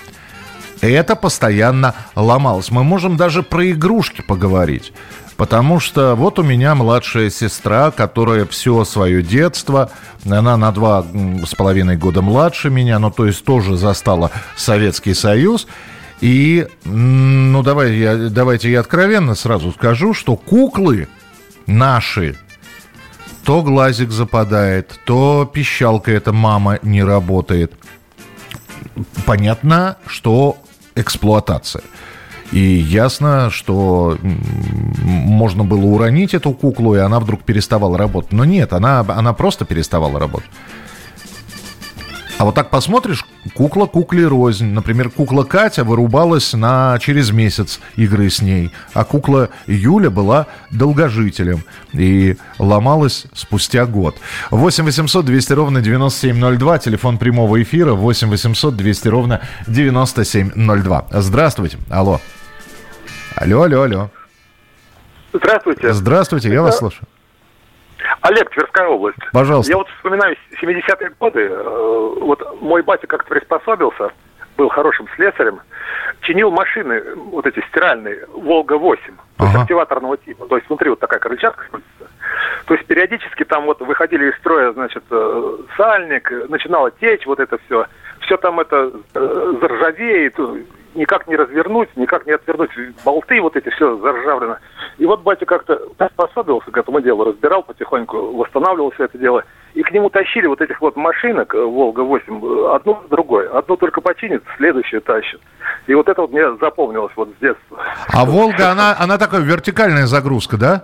Это 0.80 1.14
постоянно 1.14 1.94
ломалось. 2.16 2.72
Мы 2.72 2.82
можем 2.82 3.16
даже 3.16 3.44
про 3.44 3.70
игрушки 3.70 4.22
поговорить. 4.22 4.92
Потому 5.36 5.80
что 5.80 6.14
вот 6.14 6.38
у 6.38 6.42
меня 6.42 6.74
младшая 6.74 7.30
сестра, 7.30 7.90
которая 7.90 8.46
все 8.46 8.84
свое 8.84 9.22
детство, 9.22 9.90
она 10.24 10.56
на 10.56 10.70
два 10.72 11.04
с 11.44 11.54
половиной 11.54 11.96
года 11.96 12.22
младше 12.22 12.70
меня, 12.70 12.98
ну 12.98 13.10
то 13.10 13.26
есть 13.26 13.44
тоже 13.44 13.76
застала 13.76 14.30
Советский 14.56 15.14
Союз. 15.14 15.66
И, 16.20 16.68
ну 16.84 17.62
давай, 17.64 17.96
я, 17.96 18.16
давайте 18.16 18.70
я 18.70 18.80
откровенно 18.80 19.34
сразу 19.34 19.72
скажу, 19.72 20.14
что 20.14 20.36
куклы 20.36 21.08
наши, 21.66 22.36
то 23.44 23.62
глазик 23.62 24.12
западает, 24.12 25.00
то 25.04 25.50
пищалка 25.52 26.12
эта 26.12 26.32
мама 26.32 26.78
не 26.82 27.02
работает. 27.02 27.72
Понятно, 29.26 29.96
что 30.06 30.58
эксплуатация. 30.94 31.82
И 32.52 32.60
ясно, 32.60 33.50
что 33.50 34.18
можно 34.22 35.64
было 35.64 35.86
уронить 35.86 36.34
эту 36.34 36.52
куклу, 36.52 36.94
и 36.94 36.98
она 36.98 37.18
вдруг 37.18 37.42
переставала 37.42 37.96
работать. 37.96 38.32
Но 38.32 38.44
нет, 38.44 38.74
она, 38.74 39.00
она 39.00 39.32
просто 39.32 39.64
переставала 39.64 40.20
работать. 40.20 40.50
А 42.42 42.44
вот 42.44 42.56
так 42.56 42.70
посмотришь, 42.70 43.24
кукла 43.54 43.86
кукле 43.86 44.26
рознь. 44.26 44.66
Например, 44.66 45.10
кукла 45.10 45.44
Катя 45.44 45.84
вырубалась 45.84 46.52
на, 46.54 46.98
через 47.00 47.30
месяц 47.30 47.78
игры 47.94 48.28
с 48.30 48.42
ней, 48.42 48.72
а 48.94 49.04
кукла 49.04 49.50
Юля 49.68 50.10
была 50.10 50.48
долгожителем 50.72 51.62
и 51.92 52.36
ломалась 52.58 53.26
спустя 53.32 53.86
год. 53.86 54.16
8 54.50 54.84
800 54.84 55.24
200 55.24 55.52
ровно 55.52 55.80
9702, 55.80 56.78
телефон 56.80 57.18
прямого 57.18 57.62
эфира 57.62 57.92
8 57.92 58.28
800 58.28 58.76
200 58.76 59.08
ровно 59.08 59.40
9702. 59.68 61.06
Здравствуйте, 61.12 61.78
алло. 61.90 62.20
Алло, 63.42 63.62
алло, 63.62 63.82
алло. 63.82 64.10
Здравствуйте. 65.32 65.92
Здравствуйте, 65.92 66.48
я 66.48 66.54
Это... 66.54 66.62
вас 66.62 66.78
слушаю. 66.78 67.08
Олег, 68.20 68.48
Тверская 68.50 68.86
область. 68.86 69.18
Пожалуйста. 69.32 69.72
Я 69.72 69.78
вот 69.78 69.88
вспоминаю 69.96 70.36
70-е 70.62 71.10
годы. 71.18 71.48
Э, 71.50 72.14
вот 72.20 72.62
мой 72.62 72.82
батя 72.82 73.08
как-то 73.08 73.28
приспособился, 73.30 74.10
был 74.56 74.68
хорошим 74.68 75.08
слесарем, 75.16 75.58
чинил 76.20 76.52
машины, 76.52 77.02
вот 77.16 77.44
эти 77.46 77.58
стиральные, 77.66 78.26
Волга-8, 78.32 78.98
то 79.06 79.12
ага. 79.38 79.46
есть 79.46 79.62
активаторного 79.62 80.16
типа. 80.18 80.46
То 80.46 80.56
есть 80.56 80.68
внутри 80.68 80.90
вот 80.90 81.00
такая 81.00 81.18
крыльчатка 81.18 81.64
То 82.66 82.74
есть 82.74 82.86
периодически 82.86 83.42
там 83.42 83.64
вот 83.64 83.80
выходили 83.80 84.30
из 84.30 84.36
строя, 84.36 84.72
значит, 84.72 85.02
э, 85.10 85.56
сальник, 85.76 86.30
начинало 86.48 86.92
течь, 86.92 87.26
вот 87.26 87.40
это 87.40 87.58
все. 87.66 87.86
Все 88.20 88.36
там 88.36 88.60
это 88.60 88.92
э, 89.14 89.52
заржавеет, 89.60 90.38
никак 90.94 91.26
не 91.26 91.36
развернуть, 91.36 91.88
никак 91.96 92.26
не 92.26 92.32
отвернуть 92.32 92.70
болты, 93.04 93.40
вот 93.40 93.56
эти 93.56 93.68
все 93.70 93.96
заржавлено. 93.96 94.58
И 94.98 95.06
вот 95.06 95.22
батя 95.22 95.46
как-то 95.46 95.80
приспособился 95.96 96.70
к 96.70 96.76
этому 96.76 97.00
делу, 97.00 97.24
разбирал 97.24 97.62
потихоньку, 97.62 98.36
восстанавливал 98.36 98.90
все 98.92 99.04
это 99.04 99.18
дело. 99.18 99.44
И 99.74 99.82
к 99.82 99.90
нему 99.90 100.10
тащили 100.10 100.46
вот 100.46 100.60
этих 100.60 100.80
вот 100.80 100.96
машинок 100.96 101.54
э, 101.54 101.58
«Волга-8», 101.58 102.20
э, 102.28 102.74
одну 102.74 103.00
за 103.02 103.08
другой. 103.08 103.48
Одну 103.48 103.76
только 103.76 104.02
починит, 104.02 104.42
следующую 104.58 105.00
тащит. 105.00 105.40
И 105.86 105.94
вот 105.94 106.08
это 106.08 106.20
вот 106.20 106.32
мне 106.32 106.44
запомнилось 106.60 107.12
вот 107.16 107.30
с 107.30 107.40
детства. 107.40 107.78
А 108.12 108.24
«Волга», 108.26 108.70
она, 108.70 108.94
она 108.98 109.16
такая 109.16 109.40
вертикальная 109.40 110.06
загрузка, 110.06 110.58
да? 110.58 110.82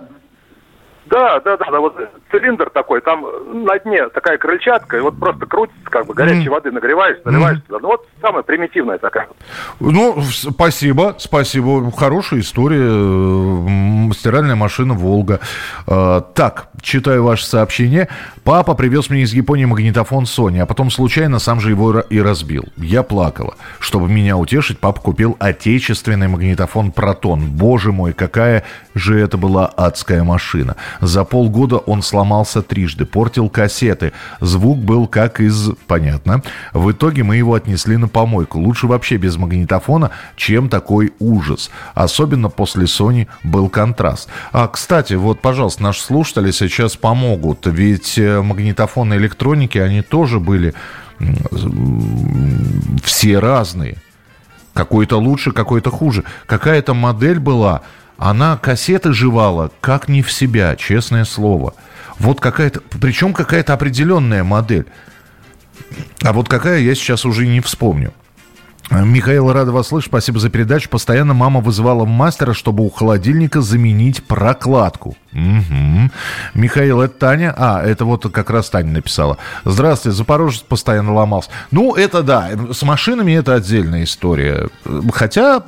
Да, 1.09 1.39
да, 1.39 1.57
да, 1.57 1.65
да, 1.71 1.79
вот 1.79 1.95
цилиндр 2.31 2.69
такой, 2.69 3.01
там 3.01 3.25
на 3.65 3.79
дне 3.79 4.07
такая 4.09 4.37
крыльчатка, 4.37 4.97
и 4.97 4.99
вот 4.99 5.17
просто 5.19 5.45
крутится, 5.45 5.89
как 5.89 6.05
бы 6.05 6.13
горячей 6.13 6.47
mm. 6.47 6.51
воды 6.51 6.71
нагреваешь, 6.71 7.17
наливаешь 7.25 7.57
mm. 7.57 7.61
туда. 7.67 7.79
Ну 7.79 7.87
вот 7.87 8.07
самая 8.21 8.43
примитивная 8.43 8.97
такая. 8.99 9.27
Ну, 9.79 10.21
спасибо, 10.21 11.15
спасибо. 11.17 11.91
Хорошая 11.91 12.41
история. 12.41 14.13
Стиральная 14.13 14.55
машина 14.55 14.93
«Волга». 14.93 15.39
А, 15.87 16.21
так, 16.21 16.67
читаю 16.81 17.23
ваше 17.23 17.45
сообщение. 17.45 18.07
Папа 18.43 18.75
привез 18.75 19.09
мне 19.09 19.21
из 19.21 19.33
Японии 19.33 19.65
магнитофон 19.65 20.23
Sony, 20.23 20.59
а 20.59 20.65
потом 20.65 20.91
случайно 20.91 21.39
сам 21.39 21.59
же 21.59 21.69
его 21.69 21.99
и 21.99 22.21
разбил. 22.21 22.65
Я 22.77 23.03
плакала. 23.03 23.55
Чтобы 23.79 24.09
меня 24.09 24.37
утешить, 24.37 24.79
папа 24.79 25.01
купил 25.01 25.37
отечественный 25.39 26.27
магнитофон 26.27 26.91
«Протон». 26.91 27.47
Боже 27.47 27.91
мой, 27.91 28.13
какая 28.13 28.63
же 28.95 29.19
это 29.19 29.37
была 29.37 29.67
адская 29.67 30.23
машина. 30.23 30.75
За 31.01 31.23
полгода 31.23 31.77
он 31.77 32.01
сломался 32.01 32.61
трижды, 32.61 33.05
портил 33.05 33.49
кассеты. 33.49 34.11
Звук 34.41 34.79
был 34.79 35.07
как 35.07 35.39
из... 35.39 35.71
Понятно. 35.87 36.41
В 36.73 36.91
итоге 36.91 37.23
мы 37.23 37.37
его 37.37 37.53
отнесли 37.53 37.97
на 37.97 38.07
помойку. 38.07 38.59
Лучше 38.59 38.87
вообще 38.87 39.17
без 39.17 39.37
магнитофона, 39.37 40.11
чем 40.35 40.69
такой 40.69 41.13
ужас. 41.19 41.71
Особенно 41.93 42.49
после 42.49 42.85
Sony 42.85 43.27
был 43.43 43.69
контраст. 43.69 44.29
А, 44.51 44.67
кстати, 44.67 45.13
вот, 45.13 45.41
пожалуйста, 45.41 45.83
наши 45.83 46.01
слушатели 46.01 46.51
сейчас 46.51 46.95
помогут. 46.95 47.65
Ведь 47.65 48.17
э, 48.17 48.41
магнитофоны 48.41 49.15
электроники, 49.15 49.77
они 49.77 50.01
тоже 50.01 50.39
были 50.39 50.73
все 53.03 53.39
разные. 53.39 53.97
Какой-то 54.73 55.17
лучше, 55.17 55.51
какой-то 55.51 55.91
хуже. 55.91 56.23
Какая-то 56.45 56.93
модель 56.93 57.39
была, 57.39 57.81
она 58.19 58.57
кассеты 58.57 59.13
жевала 59.13 59.71
как 59.79 60.09
не 60.09 60.21
в 60.21 60.31
себя, 60.31 60.75
честное 60.75 61.23
слово. 61.23 61.73
Вот 62.19 62.41
какая-то, 62.41 62.81
причем 62.99 63.33
какая-то 63.33 63.73
определенная 63.73 64.43
модель. 64.43 64.85
А 66.21 66.33
вот 66.33 66.49
какая, 66.49 66.79
я 66.79 66.93
сейчас 66.95 67.25
уже 67.25 67.47
не 67.47 67.61
вспомню. 67.61 68.13
Михаил, 68.91 69.51
рада 69.51 69.71
вас 69.71 69.87
слышать. 69.87 70.09
Спасибо 70.09 70.39
за 70.39 70.49
передачу. 70.49 70.89
Постоянно 70.89 71.33
мама 71.33 71.59
вызывала 71.59 72.05
мастера, 72.05 72.53
чтобы 72.53 72.83
у 72.83 72.89
холодильника 72.89 73.61
заменить 73.61 74.23
прокладку. 74.23 75.15
Угу. 75.31 76.09
Михаил, 76.55 77.01
это 77.01 77.13
Таня? 77.13 77.53
А, 77.55 77.83
это 77.83 78.05
вот 78.05 78.31
как 78.31 78.49
раз 78.49 78.69
Таня 78.69 78.91
написала. 78.91 79.37
Здравствуйте, 79.63 80.17
Запорожец 80.17 80.61
постоянно 80.61 81.13
ломался. 81.13 81.51
Ну, 81.69 81.93
это 81.93 82.23
да, 82.23 82.49
с 82.71 82.81
машинами 82.81 83.33
это 83.33 83.53
отдельная 83.53 84.03
история. 84.03 84.69
Хотя, 85.13 85.63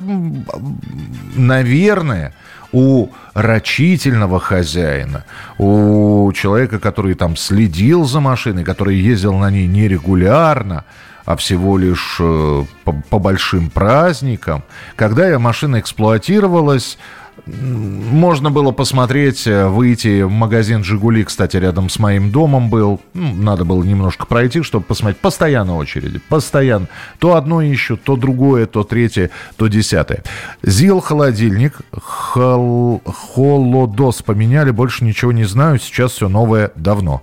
наверное, 1.36 2.34
у 2.72 3.08
рачительного 3.34 4.40
хозяина, 4.40 5.24
у 5.58 6.32
человека, 6.32 6.80
который 6.80 7.14
там 7.14 7.36
следил 7.36 8.04
за 8.04 8.20
машиной, 8.20 8.64
который 8.64 8.96
ездил 8.96 9.34
на 9.34 9.50
ней 9.50 9.66
нерегулярно, 9.66 10.84
а 11.32 11.36
всего 11.36 11.78
лишь 11.78 12.18
э, 12.20 12.64
по, 12.84 12.92
по 12.92 13.18
большим 13.18 13.70
праздникам. 13.70 14.62
Когда 14.96 15.38
машина 15.38 15.80
эксплуатировалась, 15.80 16.98
можно 17.46 18.50
было 18.50 18.70
посмотреть, 18.70 19.46
э, 19.46 19.66
выйти 19.66 20.22
в 20.22 20.30
магазин 20.30 20.84
«Жигули», 20.84 21.24
кстати, 21.24 21.56
рядом 21.56 21.88
с 21.88 21.98
моим 21.98 22.30
домом 22.30 22.68
был. 22.68 23.00
Ну, 23.14 23.34
надо 23.34 23.64
было 23.64 23.82
немножко 23.82 24.26
пройти, 24.26 24.62
чтобы 24.62 24.84
посмотреть. 24.84 25.20
Постоянно 25.20 25.76
очереди, 25.76 26.20
постоянно. 26.28 26.88
То 27.18 27.34
одно 27.36 27.62
ищут, 27.62 28.02
то 28.04 28.16
другое, 28.16 28.66
то 28.66 28.84
третье, 28.84 29.30
то 29.56 29.68
десятое. 29.68 30.22
ЗИЛ 30.62 31.00
холодильник, 31.00 31.78
хол... 31.92 33.02
холодос 33.06 34.20
поменяли, 34.22 34.70
больше 34.70 35.04
ничего 35.04 35.32
не 35.32 35.44
знаю, 35.44 35.78
сейчас 35.78 36.12
все 36.12 36.28
новое 36.28 36.72
давно. 36.76 37.22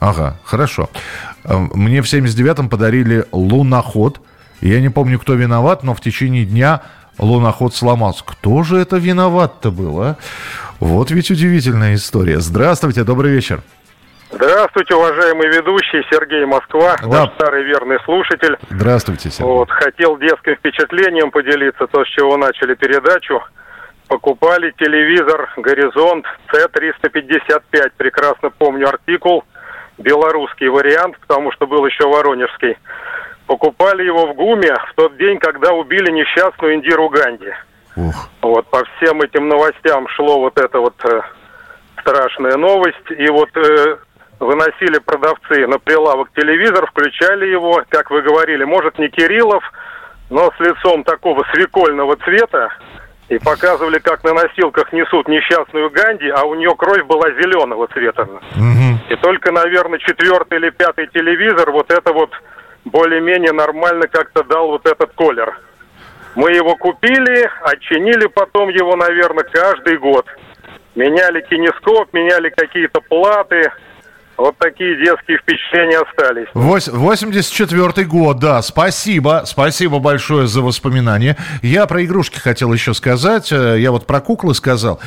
Ага, 0.00 0.38
хорошо. 0.44 0.88
Э, 1.48 1.56
мне 1.56 2.02
в 2.02 2.04
79-м 2.04 2.68
подарили 2.68 3.24
луноход. 3.32 4.20
Я 4.60 4.80
не 4.80 4.90
помню, 4.90 5.18
кто 5.18 5.34
виноват, 5.34 5.82
но 5.82 5.94
в 5.94 6.00
течение 6.00 6.44
дня 6.44 6.82
луноход 7.18 7.74
сломался. 7.74 8.24
Кто 8.24 8.62
же 8.62 8.76
это 8.76 8.96
виноват-то 8.96 9.70
был, 9.70 10.00
а? 10.02 10.16
Вот 10.80 11.10
ведь 11.10 11.30
удивительная 11.30 11.94
история. 11.94 12.38
Здравствуйте, 12.38 13.04
добрый 13.04 13.32
вечер. 13.32 13.62
Здравствуйте, 14.30 14.94
уважаемый 14.94 15.48
ведущий 15.48 16.04
Сергей 16.10 16.44
Москва, 16.44 16.96
да. 17.00 17.08
ваш 17.08 17.30
старый 17.34 17.64
верный 17.64 17.96
слушатель. 18.04 18.58
Здравствуйте, 18.68 19.30
Сергей. 19.30 19.50
Вот, 19.50 19.70
хотел 19.70 20.18
детским 20.18 20.54
впечатлением 20.54 21.30
поделиться, 21.30 21.86
то, 21.86 22.04
с 22.04 22.08
чего 22.08 22.36
начали 22.36 22.74
передачу. 22.74 23.40
Покупали 24.06 24.72
телевизор 24.78 25.50
«Горизонт» 25.56 26.26
C355, 26.52 27.92
прекрасно 27.96 28.50
помню 28.50 28.88
артикул– 28.88 29.44
белорусский 29.98 30.68
вариант, 30.68 31.18
потому 31.20 31.52
что 31.52 31.66
был 31.66 31.84
еще 31.86 32.08
воронежский. 32.08 32.76
Покупали 33.46 34.04
его 34.04 34.26
в 34.26 34.34
ГУМе 34.34 34.74
в 34.90 34.94
тот 34.94 35.16
день, 35.16 35.38
когда 35.38 35.72
убили 35.72 36.10
несчастную 36.10 36.74
Индиру 36.74 37.08
Ганди. 37.08 37.52
Ух. 37.96 38.28
Вот 38.42 38.66
по 38.66 38.84
всем 38.84 39.20
этим 39.22 39.48
новостям 39.48 40.06
шло 40.08 40.40
вот 40.40 40.58
эта 40.58 40.78
вот 40.78 40.94
э, 41.04 41.20
страшная 42.00 42.56
новость. 42.56 43.10
И 43.10 43.28
вот 43.28 43.48
э, 43.56 43.96
выносили 44.38 44.98
продавцы 44.98 45.66
на 45.66 45.78
прилавок 45.78 46.30
телевизор, 46.34 46.86
включали 46.86 47.46
его, 47.46 47.82
как 47.88 48.10
вы 48.10 48.22
говорили, 48.22 48.64
может 48.64 48.98
не 48.98 49.08
Кириллов, 49.08 49.64
но 50.30 50.50
с 50.56 50.60
лицом 50.60 51.04
такого 51.04 51.44
свекольного 51.52 52.16
цвета, 52.16 52.70
и 53.28 53.38
показывали, 53.38 53.98
как 53.98 54.24
на 54.24 54.32
носилках 54.32 54.92
несут 54.92 55.28
несчастную 55.28 55.90
Ганди, 55.90 56.28
а 56.28 56.44
у 56.44 56.54
нее 56.54 56.74
кровь 56.76 57.04
была 57.04 57.30
зеленого 57.30 57.86
цвета. 57.88 58.22
Угу. 58.22 59.10
И 59.10 59.16
только, 59.16 59.52
наверное, 59.52 59.98
четвертый 59.98 60.58
или 60.58 60.70
пятый 60.70 61.08
телевизор 61.08 61.70
вот 61.70 61.90
это 61.90 62.12
вот 62.12 62.30
более-менее 62.84 63.52
нормально 63.52 64.06
как-то 64.08 64.42
дал 64.44 64.68
вот 64.68 64.86
этот 64.86 65.12
колер. 65.14 65.60
Мы 66.34 66.52
его 66.52 66.76
купили, 66.76 67.50
отчинили 67.62 68.26
потом 68.28 68.68
его, 68.70 68.96
наверное, 68.96 69.44
каждый 69.44 69.98
год. 69.98 70.26
Меняли 70.94 71.42
кинескоп, 71.42 72.12
меняли 72.12 72.48
какие-то 72.50 73.00
платы, 73.00 73.72
вот 74.38 74.56
такие 74.58 74.96
детские 75.04 75.38
впечатления 75.38 75.98
остались. 75.98 76.46
84 76.54 78.06
год, 78.06 78.38
да. 78.38 78.62
Спасибо. 78.62 79.42
Спасибо 79.44 79.98
большое 79.98 80.46
за 80.46 80.62
воспоминания. 80.62 81.36
Я 81.60 81.86
про 81.86 82.04
игрушки 82.04 82.38
хотел 82.38 82.72
еще 82.72 82.94
сказать. 82.94 83.52
Э, 83.52 83.76
я 83.78 83.90
вот 83.90 84.06
про 84.06 84.20
куклы 84.20 84.54
сказал. 84.54 85.00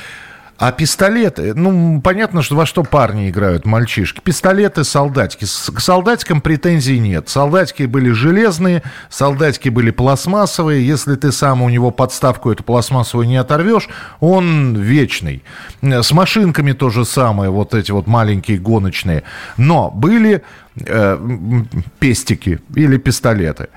А 0.61 0.71
пистолеты, 0.71 1.55
ну, 1.55 1.99
понятно, 2.01 2.43
что 2.43 2.55
во 2.55 2.67
что 2.67 2.83
парни 2.83 3.31
играют, 3.31 3.65
мальчишки. 3.65 4.21
Пистолеты, 4.23 4.83
солдатики. 4.83 5.45
К 5.45 5.79
солдатикам 5.79 6.39
претензий 6.39 6.99
нет. 6.99 7.29
Солдатики 7.29 7.81
были 7.87 8.11
железные, 8.11 8.83
солдатики 9.09 9.69
были 9.69 9.89
пластмассовые. 9.89 10.85
Если 10.85 11.15
ты 11.15 11.31
сам 11.31 11.63
у 11.63 11.69
него 11.69 11.89
подставку 11.89 12.51
эту 12.51 12.63
пластмассовую 12.63 13.27
не 13.27 13.37
оторвешь, 13.37 13.89
он 14.19 14.75
вечный. 14.75 15.41
С 15.81 16.11
машинками 16.11 16.73
то 16.73 16.91
же 16.91 17.05
самое, 17.05 17.49
вот 17.49 17.73
эти 17.73 17.89
вот 17.89 18.05
маленькие 18.05 18.59
гоночные. 18.59 19.23
Но 19.57 19.89
были 19.89 20.43
э, 20.75 21.63
пестики 21.97 22.59
или 22.75 22.97
пистолеты. 22.97 23.69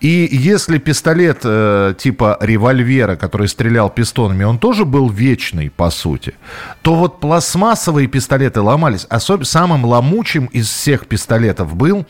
И 0.00 0.28
если 0.32 0.78
пистолет 0.78 1.40
э, 1.44 1.94
типа 1.98 2.38
револьвера, 2.40 3.16
который 3.16 3.48
стрелял 3.48 3.90
пистонами, 3.90 4.44
он 4.44 4.58
тоже 4.58 4.84
был 4.86 5.10
вечный, 5.10 5.70
по 5.70 5.90
сути, 5.90 6.34
то 6.82 6.94
вот 6.94 7.20
пластмассовые 7.20 8.08
пистолеты 8.08 8.62
ломались. 8.62 9.06
Особенно 9.10 9.44
самым 9.44 9.84
ломучим 9.84 10.46
из 10.46 10.68
всех 10.68 11.06
пистолетов 11.06 11.74
был 11.76 12.06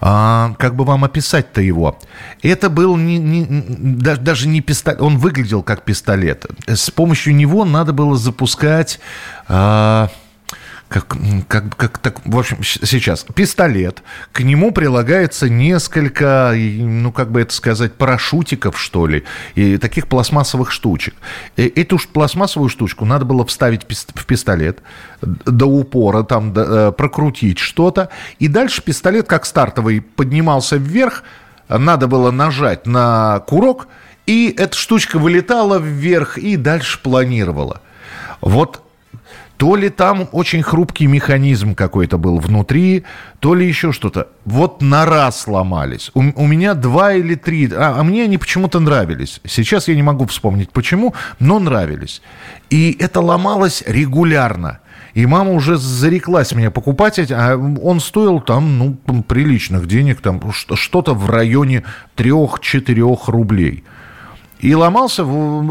а, 0.00 0.54
как 0.58 0.76
бы 0.76 0.84
вам 0.84 1.04
описать-то 1.04 1.60
его? 1.60 1.98
Это 2.42 2.70
был 2.70 2.96
не, 2.96 3.18
не, 3.18 3.46
даже, 3.46 4.20
даже 4.20 4.48
не 4.48 4.60
пистолет, 4.60 5.00
он 5.00 5.18
выглядел 5.18 5.62
как 5.62 5.84
пистолет. 5.84 6.46
С 6.66 6.90
помощью 6.90 7.34
него 7.34 7.64
надо 7.64 7.92
было 7.92 8.16
запускать... 8.16 9.00
А, 9.48 10.10
как, 10.88 11.16
как, 11.48 11.76
как 11.76 11.98
так, 11.98 12.20
в 12.24 12.38
общем, 12.38 12.62
сейчас 12.62 13.24
пистолет, 13.34 14.02
к 14.32 14.40
нему 14.40 14.72
прилагается 14.72 15.48
несколько, 15.48 16.54
ну, 16.56 17.12
как 17.12 17.30
бы 17.30 17.42
это 17.42 17.52
сказать, 17.52 17.94
парашютиков, 17.94 18.80
что 18.80 19.06
ли, 19.06 19.24
и 19.54 19.76
таких 19.76 20.08
пластмассовых 20.08 20.70
штучек. 20.70 21.14
И 21.56 21.66
эту 21.66 21.98
пластмассовую 21.98 22.70
штучку 22.70 23.04
надо 23.04 23.26
было 23.26 23.44
вставить 23.44 23.82
в 23.84 24.26
пистолет 24.26 24.78
до 25.20 25.66
упора, 25.66 26.22
там, 26.22 26.54
до, 26.54 26.62
э, 26.88 26.92
прокрутить 26.92 27.58
что-то, 27.58 28.08
и 28.38 28.48
дальше 28.48 28.82
пистолет, 28.82 29.28
как 29.28 29.44
стартовый, 29.44 30.00
поднимался 30.00 30.76
вверх, 30.76 31.22
надо 31.68 32.06
было 32.06 32.30
нажать 32.30 32.86
на 32.86 33.40
курок, 33.40 33.88
и 34.26 34.54
эта 34.56 34.74
штучка 34.76 35.18
вылетала 35.18 35.78
вверх 35.78 36.38
и 36.38 36.56
дальше 36.56 36.98
планировала. 37.02 37.82
Вот 38.40 38.82
то 39.58 39.74
ли 39.74 39.88
там 39.90 40.28
очень 40.30 40.62
хрупкий 40.62 41.06
механизм 41.08 41.74
какой-то 41.74 42.16
был 42.16 42.38
внутри, 42.38 43.04
то 43.40 43.56
ли 43.56 43.66
еще 43.66 43.90
что-то. 43.90 44.28
Вот 44.44 44.80
на 44.82 45.04
раз 45.04 45.42
сломались. 45.42 46.12
У, 46.14 46.20
у 46.20 46.46
меня 46.46 46.74
два 46.74 47.12
или 47.12 47.34
три, 47.34 47.68
а, 47.72 47.96
а 47.98 48.04
мне 48.04 48.22
они 48.22 48.38
почему-то 48.38 48.78
нравились. 48.78 49.40
Сейчас 49.44 49.88
я 49.88 49.96
не 49.96 50.02
могу 50.02 50.26
вспомнить 50.26 50.70
почему, 50.70 51.12
но 51.40 51.58
нравились. 51.58 52.22
И 52.70 52.96
это 53.00 53.20
ломалось 53.20 53.82
регулярно. 53.84 54.78
И 55.14 55.26
мама 55.26 55.50
уже 55.50 55.76
зареклась 55.76 56.54
меня 56.54 56.70
покупать, 56.70 57.18
а 57.32 57.56
он 57.56 57.98
стоил 57.98 58.40
там, 58.40 58.78
ну, 58.78 59.22
приличных 59.22 59.88
денег, 59.88 60.20
там 60.20 60.40
что-то 60.52 61.14
в 61.14 61.28
районе 61.28 61.82
3-4 62.16 63.18
рублей. 63.26 63.82
И 64.60 64.74
ломался, 64.74 65.24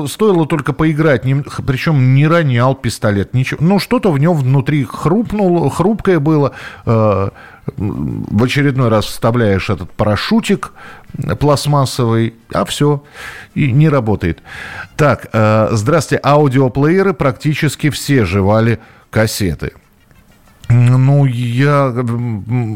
стоило 0.08 0.46
только 0.46 0.72
поиграть, 0.72 1.24
причем 1.66 2.14
не 2.14 2.26
ронял 2.26 2.74
пистолет, 2.74 3.34
ничего. 3.34 3.60
Ну, 3.62 3.80
что-то 3.80 4.12
в 4.12 4.20
нем 4.20 4.36
внутри 4.36 4.86
хрупнуло, 4.86 5.70
хрупкое 5.70 6.20
было. 6.20 6.54
Э, 6.86 7.30
в 7.76 8.44
очередной 8.44 8.88
раз 8.88 9.06
вставляешь 9.06 9.70
этот 9.70 9.92
парашютик 9.92 10.72
пластмассовый, 11.40 12.36
а 12.54 12.64
все, 12.64 13.04
и 13.56 13.72
не 13.74 13.90
работает. 13.90 14.42
Так, 14.96 15.28
э, 15.34 15.68
здравствуйте, 15.72 16.22
аудиоплееры 16.24 17.14
практически 17.14 17.90
все 17.90 18.24
жевали 18.24 18.80
кассеты. 19.10 19.74
Ну, 20.70 21.26
я... 21.26 21.94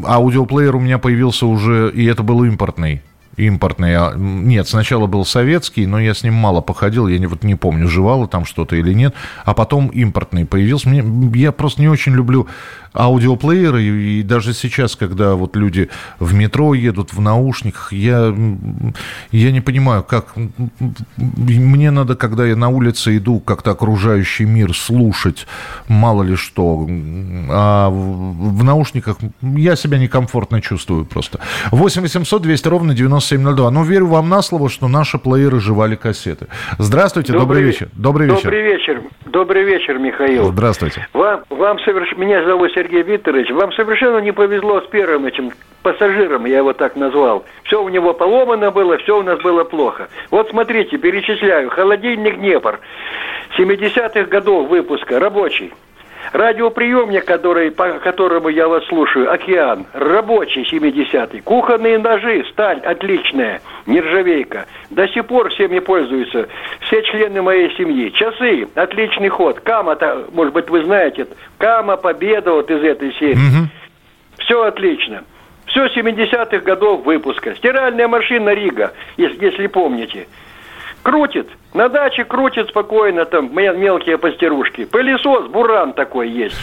Аудиоплеер 0.06 0.76
у 0.76 0.80
меня 0.80 0.98
появился 0.98 1.46
уже, 1.46 1.90
и 1.90 2.04
это 2.04 2.22
был 2.22 2.44
импортный 2.44 3.02
импортный. 3.36 3.96
А, 3.96 4.12
нет, 4.14 4.68
сначала 4.68 5.06
был 5.06 5.24
советский, 5.24 5.86
но 5.86 6.00
я 6.00 6.14
с 6.14 6.22
ним 6.22 6.34
мало 6.34 6.60
походил, 6.60 7.08
я 7.08 7.18
не, 7.18 7.26
вот 7.26 7.44
не 7.44 7.54
помню, 7.54 7.88
жевало 7.88 8.28
там 8.28 8.44
что-то 8.44 8.76
или 8.76 8.92
нет. 8.92 9.14
А 9.44 9.54
потом 9.54 9.88
импортный 9.88 10.44
появился. 10.44 10.88
Мне, 10.88 11.04
я 11.38 11.52
просто 11.52 11.80
не 11.80 11.88
очень 11.88 12.12
люблю 12.12 12.46
аудиоплееры, 12.94 13.82
и 13.82 14.22
даже 14.22 14.52
сейчас, 14.52 14.96
когда 14.96 15.34
вот 15.34 15.56
люди 15.56 15.88
в 16.18 16.34
метро 16.34 16.74
едут 16.74 17.12
в 17.12 17.20
наушниках, 17.20 17.92
я, 17.92 18.34
я 19.30 19.52
не 19.52 19.60
понимаю, 19.60 20.02
как... 20.02 20.34
Мне 21.16 21.90
надо, 21.90 22.16
когда 22.16 22.46
я 22.46 22.56
на 22.56 22.68
улице 22.68 23.16
иду, 23.16 23.40
как-то 23.40 23.70
окружающий 23.70 24.44
мир 24.44 24.74
слушать, 24.74 25.46
мало 25.88 26.22
ли 26.22 26.36
что. 26.36 26.86
А 27.50 27.88
в, 27.88 28.64
наушниках 28.64 29.18
я 29.42 29.76
себя 29.76 29.98
некомфортно 29.98 30.60
чувствую 30.60 31.04
просто. 31.04 31.40
8 31.70 32.02
800 32.02 32.42
200 32.42 32.68
ровно 32.68 32.94
90 32.94 33.12
9702. 33.12 33.70
Ну, 33.70 33.84
верю 33.84 34.06
вам 34.06 34.28
на 34.28 34.42
слово, 34.42 34.68
что 34.68 34.88
наши 34.88 35.18
плееры 35.18 35.60
жевали 35.60 35.96
кассеты. 35.96 36.46
Здравствуйте, 36.78 37.32
добрый, 37.32 37.46
добрый 37.46 37.62
вечер. 37.64 37.88
Добрый 37.92 38.28
вечер. 38.28 38.42
Добрый 38.42 38.62
вечер. 38.62 39.02
Добрый 39.26 39.64
вечер, 39.64 39.98
Михаил. 39.98 40.52
Здравствуйте. 40.52 41.06
Вам, 41.12 41.42
вам 41.50 41.78
соверш... 41.80 42.16
Меня 42.16 42.44
зовут 42.44 42.72
Сергей 42.82 43.02
Викторович. 43.02 43.50
Вам 43.52 43.72
совершенно 43.72 44.18
не 44.18 44.32
повезло 44.32 44.80
с 44.80 44.86
первым 44.86 45.26
этим 45.26 45.52
пассажиром, 45.82 46.46
я 46.46 46.58
его 46.58 46.72
так 46.72 46.96
назвал. 46.96 47.44
Все 47.62 47.80
у 47.82 47.88
него 47.88 48.12
поломано 48.12 48.72
было, 48.72 48.98
все 48.98 49.18
у 49.18 49.22
нас 49.22 49.40
было 49.40 49.62
плохо. 49.62 50.08
Вот 50.30 50.50
смотрите, 50.50 50.98
перечисляю. 50.98 51.70
Холодильник 51.70 52.38
Днепр. 52.38 52.80
70-х 53.56 54.24
годов 54.24 54.68
выпуска, 54.68 55.20
рабочий. 55.20 55.72
Радиоприемник, 56.32 57.24
который, 57.24 57.70
по 57.70 57.98
которому 57.98 58.48
я 58.48 58.68
вас 58.68 58.84
слушаю, 58.86 59.32
«Океан», 59.32 59.86
рабочий 59.92 60.62
70-й. 60.62 61.40
Кухонные 61.40 61.98
ножи, 61.98 62.44
сталь 62.50 62.80
отличная, 62.80 63.60
нержавейка. 63.86 64.66
До 64.90 65.06
сих 65.08 65.26
пор 65.26 65.50
всеми 65.50 65.80
пользуются 65.80 66.48
все 66.80 67.02
члены 67.02 67.42
моей 67.42 67.74
семьи. 67.76 68.10
Часы, 68.10 68.68
отличный 68.74 69.28
ход. 69.28 69.60
Кама, 69.60 69.98
может 70.32 70.54
быть, 70.54 70.70
вы 70.70 70.84
знаете, 70.84 71.26
Кама, 71.58 71.96
Победа 71.96 72.52
вот 72.52 72.70
из 72.70 72.82
этой 72.82 73.12
серии. 73.14 73.34
Угу. 73.34 73.68
Все 74.38 74.62
отлично. 74.62 75.24
Все 75.66 75.86
70-х 75.86 76.58
годов 76.58 77.04
выпуска. 77.04 77.54
Стиральная 77.56 78.08
машина 78.08 78.50
Рига, 78.50 78.92
если, 79.16 79.44
если 79.44 79.66
помните. 79.66 80.26
Крутит. 81.02 81.48
На 81.74 81.88
даче 81.88 82.24
крутит 82.24 82.68
спокойно 82.68 83.24
там 83.24 83.54
мелкие 83.54 84.18
пастерушки. 84.18 84.84
Пылесос, 84.84 85.48
буран 85.48 85.92
такой 85.94 86.28
есть. 86.30 86.56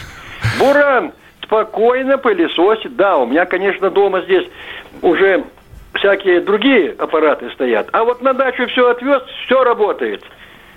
Буран 0.58 1.12
спокойно 1.42 2.16
пылесосит. 2.16 2.96
Да, 2.96 3.18
у 3.18 3.26
меня, 3.26 3.44
конечно, 3.44 3.90
дома 3.90 4.22
здесь 4.22 4.48
уже 5.02 5.44
всякие 5.94 6.40
другие 6.40 6.94
аппараты 6.98 7.50
стоят. 7.50 7.88
А 7.92 8.04
вот 8.04 8.22
на 8.22 8.32
дачу 8.32 8.66
все 8.68 8.90
отвез, 8.90 9.22
все 9.44 9.62
работает. 9.62 10.22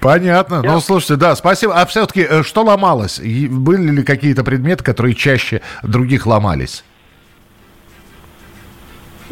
Понятно. 0.02 0.62
Я... 0.63 0.73
Ну, 0.73 0.80
слушайте, 0.82 1.15
да, 1.15 1.36
спасибо. 1.36 1.80
А 1.80 1.86
все-таки 1.86 2.28
э, 2.30 2.43
что 2.43 2.63
ломалось? 2.63 3.19
Были 3.19 3.91
ли 3.91 4.04
какие-то 4.04 4.43
предметы, 4.43 4.84
которые 4.84 5.15
чаще 5.15 5.62
других 5.82 6.26
ломались? 6.26 6.84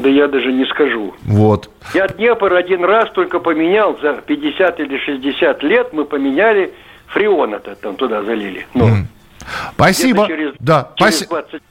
Да 0.01 0.09
я 0.09 0.27
даже 0.27 0.51
не 0.51 0.65
скажу. 0.65 1.13
Вот. 1.25 1.69
Я 1.93 2.07
Днепр 2.07 2.53
один 2.53 2.83
раз 2.83 3.09
только 3.11 3.39
поменял, 3.39 3.97
за 4.01 4.13
50 4.13 4.79
или 4.79 4.97
60 4.97 5.63
лет 5.63 5.93
мы 5.93 6.05
поменяли 6.05 6.73
фреон 7.07 7.53
это 7.53 7.75
там 7.75 7.95
туда 7.95 8.23
залили. 8.23 8.65
Но 8.73 8.87
mm. 8.87 9.03
Спасибо. 9.75 10.27
Через, 10.27 10.53
да, 10.59 10.91
через 10.95 11.27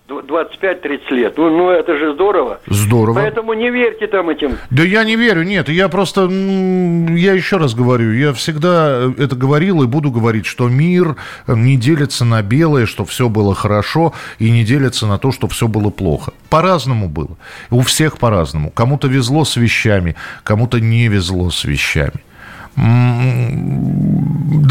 25-30 0.09 1.11
лет. 1.11 1.35
Ну, 1.37 1.51
ну, 1.51 1.71
это 1.71 1.97
же 1.97 2.15
здорово. 2.15 2.61
Здорово. 2.67 3.15
Поэтому 3.15 3.53
не 3.55 3.71
верьте 3.71 4.07
там 4.07 4.29
этим. 4.29 4.59
Да 4.71 4.83
я 4.83 5.05
не 5.05 5.17
верю, 5.17 5.43
нет. 5.43 5.69
Я 5.69 5.89
просто, 5.89 6.23
я 6.23 7.33
еще 7.33 7.57
раз 7.57 7.75
говорю, 7.75 8.13
я 8.13 8.33
всегда 8.33 9.13
это 9.19 9.37
говорил 9.37 9.83
и 9.83 9.87
буду 9.87 10.11
говорить, 10.11 10.47
что 10.47 10.69
мир 10.69 11.17
не 11.47 11.77
делится 11.77 12.25
на 12.25 12.43
белое, 12.43 12.87
что 12.87 13.05
все 13.05 13.29
было 13.29 13.55
хорошо, 13.55 14.13
и 14.39 14.51
не 14.51 14.65
делится 14.65 15.07
на 15.07 15.19
то, 15.19 15.33
что 15.33 15.49
все 15.49 15.69
было 15.69 15.91
плохо. 15.91 16.33
По-разному 16.49 17.09
было. 17.09 17.37
У 17.71 17.81
всех 17.83 18.19
по-разному. 18.19 18.71
Кому-то 18.71 19.09
везло 19.09 19.45
с 19.45 19.57
вещами, 19.57 20.17
кому-то 20.43 20.81
не 20.81 21.09
везло 21.09 21.51
с 21.51 21.65
вещами. 21.65 22.21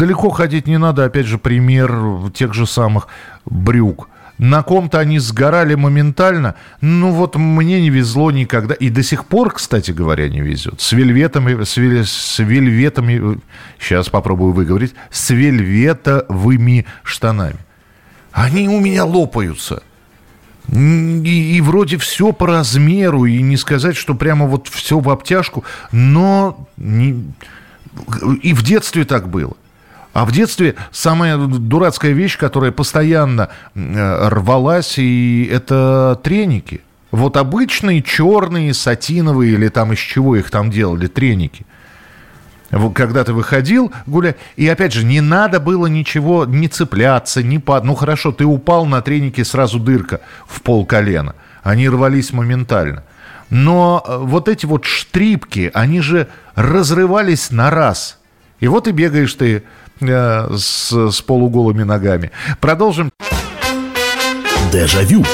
Далеко 0.00 0.30
ходить 0.30 0.66
не 0.66 0.78
надо, 0.78 1.04
опять 1.04 1.26
же, 1.26 1.38
пример 1.38 2.30
тех 2.34 2.54
же 2.54 2.66
самых 2.66 3.06
брюк. 3.44 4.08
На 4.38 4.62
ком-то 4.62 4.98
они 4.98 5.18
сгорали 5.18 5.74
моментально. 5.74 6.54
Ну 6.80 7.10
вот 7.10 7.36
мне 7.36 7.80
не 7.82 7.90
везло 7.90 8.30
никогда. 8.30 8.72
И 8.72 8.88
до 8.88 9.02
сих 9.02 9.26
пор, 9.26 9.52
кстати 9.52 9.90
говоря, 9.90 10.30
не 10.30 10.40
везет. 10.40 10.80
С 10.80 10.92
вельветами, 10.92 11.62
с, 11.62 11.76
вель, 11.76 12.06
с 12.06 12.38
вельветами, 12.38 13.38
сейчас 13.78 14.08
попробую 14.08 14.54
выговорить, 14.54 14.94
с 15.10 15.28
вельветовыми 15.28 16.86
штанами. 17.02 17.58
Они 18.32 18.66
у 18.66 18.80
меня 18.80 19.04
лопаются. 19.04 19.82
И, 20.72 21.56
и 21.56 21.60
вроде 21.60 21.98
все 21.98 22.32
по 22.32 22.46
размеру, 22.46 23.26
и 23.26 23.42
не 23.42 23.58
сказать, 23.58 23.96
что 23.96 24.14
прямо 24.14 24.46
вот 24.46 24.68
все 24.68 25.00
в 25.00 25.10
обтяжку, 25.10 25.64
но 25.92 26.66
не, 26.78 27.24
и 28.42 28.52
в 28.52 28.62
детстве 28.62 29.04
так 29.04 29.28
было. 29.28 29.56
А 30.12 30.24
в 30.24 30.32
детстве 30.32 30.74
самая 30.90 31.36
дурацкая 31.36 32.12
вещь, 32.12 32.36
которая 32.36 32.72
постоянно 32.72 33.48
э, 33.74 34.28
рвалась, 34.28 34.98
и 34.98 35.48
это 35.50 36.18
треники. 36.22 36.80
Вот 37.12 37.36
обычные 37.36 38.02
черные, 38.02 38.74
сатиновые 38.74 39.52
или 39.52 39.68
там 39.68 39.92
из 39.92 39.98
чего 39.98 40.36
их 40.36 40.50
там 40.50 40.70
делали, 40.70 41.06
треники. 41.06 41.64
Когда 42.94 43.24
ты 43.24 43.32
выходил 43.32 43.92
гуля, 44.06 44.36
и 44.54 44.68
опять 44.68 44.92
же, 44.92 45.04
не 45.04 45.20
надо 45.20 45.58
было 45.58 45.86
ничего, 45.88 46.44
не 46.44 46.68
цепляться, 46.68 47.42
не 47.42 47.58
по... 47.58 47.80
Ну 47.80 47.94
хорошо, 47.94 48.30
ты 48.30 48.44
упал 48.44 48.86
на 48.86 49.02
треники, 49.02 49.42
сразу 49.42 49.80
дырка 49.80 50.20
в 50.46 50.62
пол 50.62 50.86
колена. 50.86 51.34
Они 51.64 51.88
рвались 51.88 52.32
моментально. 52.32 53.02
Но 53.50 54.02
э, 54.06 54.16
вот 54.18 54.48
эти 54.48 54.64
вот 54.64 54.84
штрипки, 54.84 55.70
они 55.74 56.00
же 56.00 56.28
разрывались 56.54 57.50
на 57.50 57.70
раз. 57.70 58.18
И 58.60 58.68
вот 58.68 58.86
и 58.88 58.92
бегаешь 58.92 59.34
ты 59.34 59.64
э, 60.00 60.56
с, 60.56 61.10
с 61.10 61.20
полуголыми 61.20 61.82
ногами. 61.82 62.30
Продолжим. 62.60 63.10
Дежавю. 64.72 65.24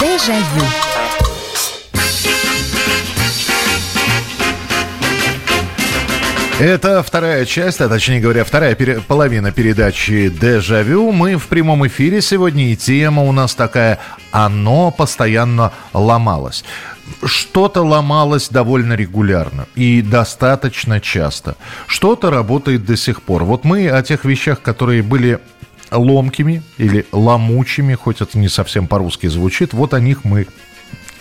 Дежавю. 0.00 0.87
Это 6.58 7.04
вторая 7.04 7.44
часть, 7.44 7.80
а 7.80 7.88
точнее 7.88 8.18
говоря, 8.18 8.42
вторая 8.42 8.74
пере- 8.74 9.00
половина 9.00 9.52
передачи 9.52 10.28
«Дежавю». 10.28 11.12
Мы 11.12 11.36
в 11.36 11.46
прямом 11.46 11.86
эфире 11.86 12.20
сегодня, 12.20 12.72
и 12.72 12.76
тема 12.76 13.22
у 13.22 13.30
нас 13.30 13.54
такая 13.54 14.00
«Оно 14.32 14.90
постоянно 14.90 15.72
ломалось» 15.92 16.64
что-то 17.24 17.82
ломалось 17.82 18.50
довольно 18.50 18.92
регулярно 18.92 19.66
и 19.74 20.02
достаточно 20.02 21.00
часто. 21.00 21.56
Что-то 21.86 22.30
работает 22.30 22.84
до 22.84 22.98
сих 22.98 23.22
пор. 23.22 23.44
Вот 23.44 23.64
мы 23.64 23.88
о 23.88 24.02
тех 24.02 24.26
вещах, 24.26 24.60
которые 24.60 25.02
были 25.02 25.40
ломкими 25.90 26.62
или 26.76 27.06
ломучими, 27.12 27.94
хоть 27.94 28.20
это 28.20 28.38
не 28.38 28.48
совсем 28.48 28.86
по-русски 28.88 29.26
звучит, 29.28 29.72
вот 29.72 29.94
о 29.94 30.00
них 30.00 30.24
мы 30.24 30.46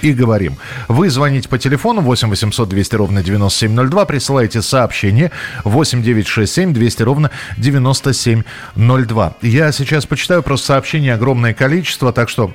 и 0.02 0.14
говорим. 0.14 0.58
Вы 0.88 1.10
звоните 1.10 1.50
по 1.50 1.58
телефону 1.58 2.02
8 2.02 2.30
800 2.30 2.70
200 2.70 2.96
ровно 2.96 3.24
9702, 3.24 4.06
присылаете 4.06 4.62
сообщение 4.62 5.32
8 5.64 6.02
967 6.02 6.74
200 6.74 7.04
ровно 7.04 7.32
9702. 7.58 9.34
Я 9.42 9.72
сейчас 9.72 10.06
почитаю 10.06 10.44
просто 10.44 10.68
сообщений 10.68 11.14
огромное 11.14 11.54
количество, 11.54 12.14
так 12.14 12.30
что 12.30 12.54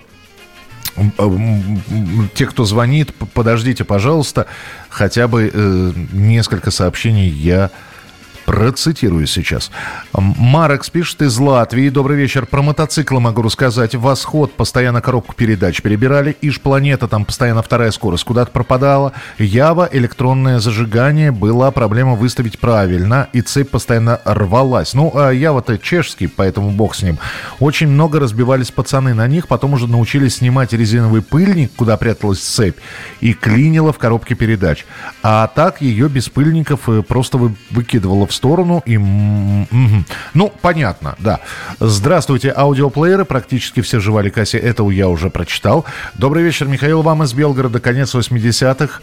те, 2.34 2.46
кто 2.46 2.64
звонит, 2.64 3.14
подождите, 3.32 3.84
пожалуйста, 3.84 4.46
хотя 4.90 5.26
бы 5.26 5.50
э, 5.52 5.92
несколько 6.12 6.70
сообщений 6.70 7.28
я 7.28 7.70
Процитирую 8.44 9.26
сейчас. 9.26 9.70
Марекс 10.12 10.90
пишет 10.90 11.22
из 11.22 11.38
Латвии. 11.38 11.88
Добрый 11.88 12.16
вечер. 12.16 12.44
Про 12.44 12.62
мотоциклы 12.62 13.20
могу 13.20 13.42
рассказать. 13.42 13.94
Восход 13.94 14.52
постоянно 14.52 15.00
коробку 15.00 15.34
передач 15.34 15.80
перебирали. 15.80 16.36
Иж 16.40 16.60
Планета 16.60 17.06
там 17.06 17.24
постоянно 17.24 17.62
вторая 17.62 17.92
скорость 17.92 18.24
куда-то 18.24 18.50
пропадала. 18.50 19.12
Ява, 19.38 19.88
электронное 19.92 20.58
зажигание. 20.58 21.30
Была 21.30 21.70
проблема 21.70 22.14
выставить 22.14 22.58
правильно. 22.58 23.28
И 23.32 23.42
цепь 23.42 23.70
постоянно 23.70 24.20
рвалась. 24.24 24.92
Ну, 24.92 25.12
а 25.14 25.30
Ява-то 25.30 25.78
чешский, 25.78 26.26
поэтому 26.26 26.72
бог 26.72 26.96
с 26.96 27.02
ним. 27.02 27.18
Очень 27.60 27.88
много 27.88 28.18
разбивались 28.18 28.72
пацаны 28.72 29.14
на 29.14 29.28
них. 29.28 29.46
Потом 29.46 29.74
уже 29.74 29.86
научились 29.86 30.36
снимать 30.36 30.72
резиновый 30.72 31.22
пыльник, 31.22 31.72
куда 31.76 31.96
пряталась 31.96 32.40
цепь. 32.40 32.78
И 33.20 33.34
клинила 33.34 33.92
в 33.92 33.98
коробке 33.98 34.34
передач. 34.34 34.84
А 35.22 35.46
так 35.46 35.80
ее 35.80 36.08
без 36.08 36.28
пыльников 36.28 36.88
э, 36.88 37.02
просто 37.02 37.38
выкидывала 37.70 38.26
в 38.26 38.31
сторону 38.32 38.82
и... 38.86 38.98
Ну, 40.34 40.52
понятно, 40.60 41.14
да. 41.18 41.40
Здравствуйте, 41.80 42.52
аудиоплееры. 42.56 43.24
Практически 43.24 43.80
все 43.80 44.00
жевали 44.00 44.30
кассе. 44.30 44.58
Это 44.58 44.88
я 44.90 45.08
уже 45.08 45.30
прочитал. 45.30 45.84
Добрый 46.14 46.42
вечер, 46.42 46.66
Михаил. 46.66 47.02
Вам 47.02 47.22
из 47.22 47.32
Белгорода. 47.32 47.80
Конец 47.80 48.14
80-х. 48.14 49.00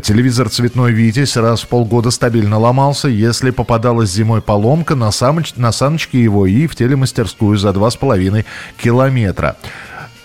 Телевизор 0.00 0.48
цветной 0.48 0.92
«Витязь» 0.92 1.36
раз 1.36 1.62
в 1.62 1.68
полгода 1.68 2.10
стабильно 2.10 2.58
ломался. 2.58 3.08
Если 3.08 3.50
попадалась 3.50 4.10
зимой 4.10 4.42
поломка, 4.42 4.94
на, 4.94 5.10
самоч... 5.10 5.54
на 5.56 5.72
саночке 5.72 6.22
его 6.22 6.46
и 6.46 6.66
в 6.66 6.76
телемастерскую 6.76 7.56
за 7.56 7.70
2,5 7.70 8.44
километра. 8.76 9.56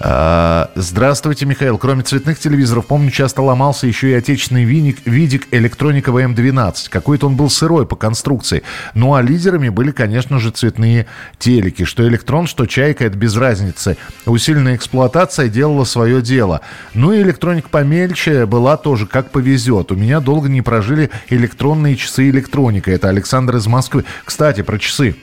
А, 0.04 0.72
здравствуйте, 0.74 1.46
Михаил. 1.46 1.78
Кроме 1.78 2.02
цветных 2.02 2.40
телевизоров, 2.40 2.88
помню, 2.88 3.12
часто 3.12 3.44
ломался 3.44 3.86
еще 3.86 4.10
и 4.10 4.14
отечественный 4.14 4.64
виник, 4.64 4.98
видик 5.06 5.48
электроника 5.52 6.12
ВМ-12. 6.12 6.90
Какой-то 6.90 7.28
он 7.28 7.36
был 7.36 7.52
сырой 7.52 7.86
по 7.86 7.96
конструкции. 7.96 8.64
Ну 8.96 9.14
а 9.14 9.22
лидерами 9.22 9.70
были, 9.70 9.92
конечно 9.92 10.40
же, 10.40 10.50
цветные 10.50 11.06
телеки. 11.38 11.86
Что 11.86 12.08
электрон, 12.08 12.48
что 12.48 12.66
чайка, 12.66 13.06
это 13.06 13.16
без 13.16 13.36
разницы. 13.36 13.96
Усиленная 14.26 14.76
эксплуатация 14.76 15.50
делала 15.50 15.84
свое 15.84 16.24
дело. 16.24 16.62
Ну 16.96 17.14
и 17.14 17.22
электроника 17.22 17.70
помельче 17.70 18.48
была 18.48 18.78
тоже, 18.78 19.06
как 19.06 19.30
повезет. 19.30 19.92
У 19.92 19.96
меня 19.96 20.20
долго 20.20 20.50
не 20.50 20.64
прожили 20.64 21.12
электронные 21.30 21.96
часы 21.96 22.32
электроника. 22.32 22.90
Это 22.90 23.10
Александр 23.10 23.58
из 23.58 23.68
Москвы. 23.68 24.06
Кстати, 24.26 24.64
про 24.64 24.80
часы. 24.80 25.16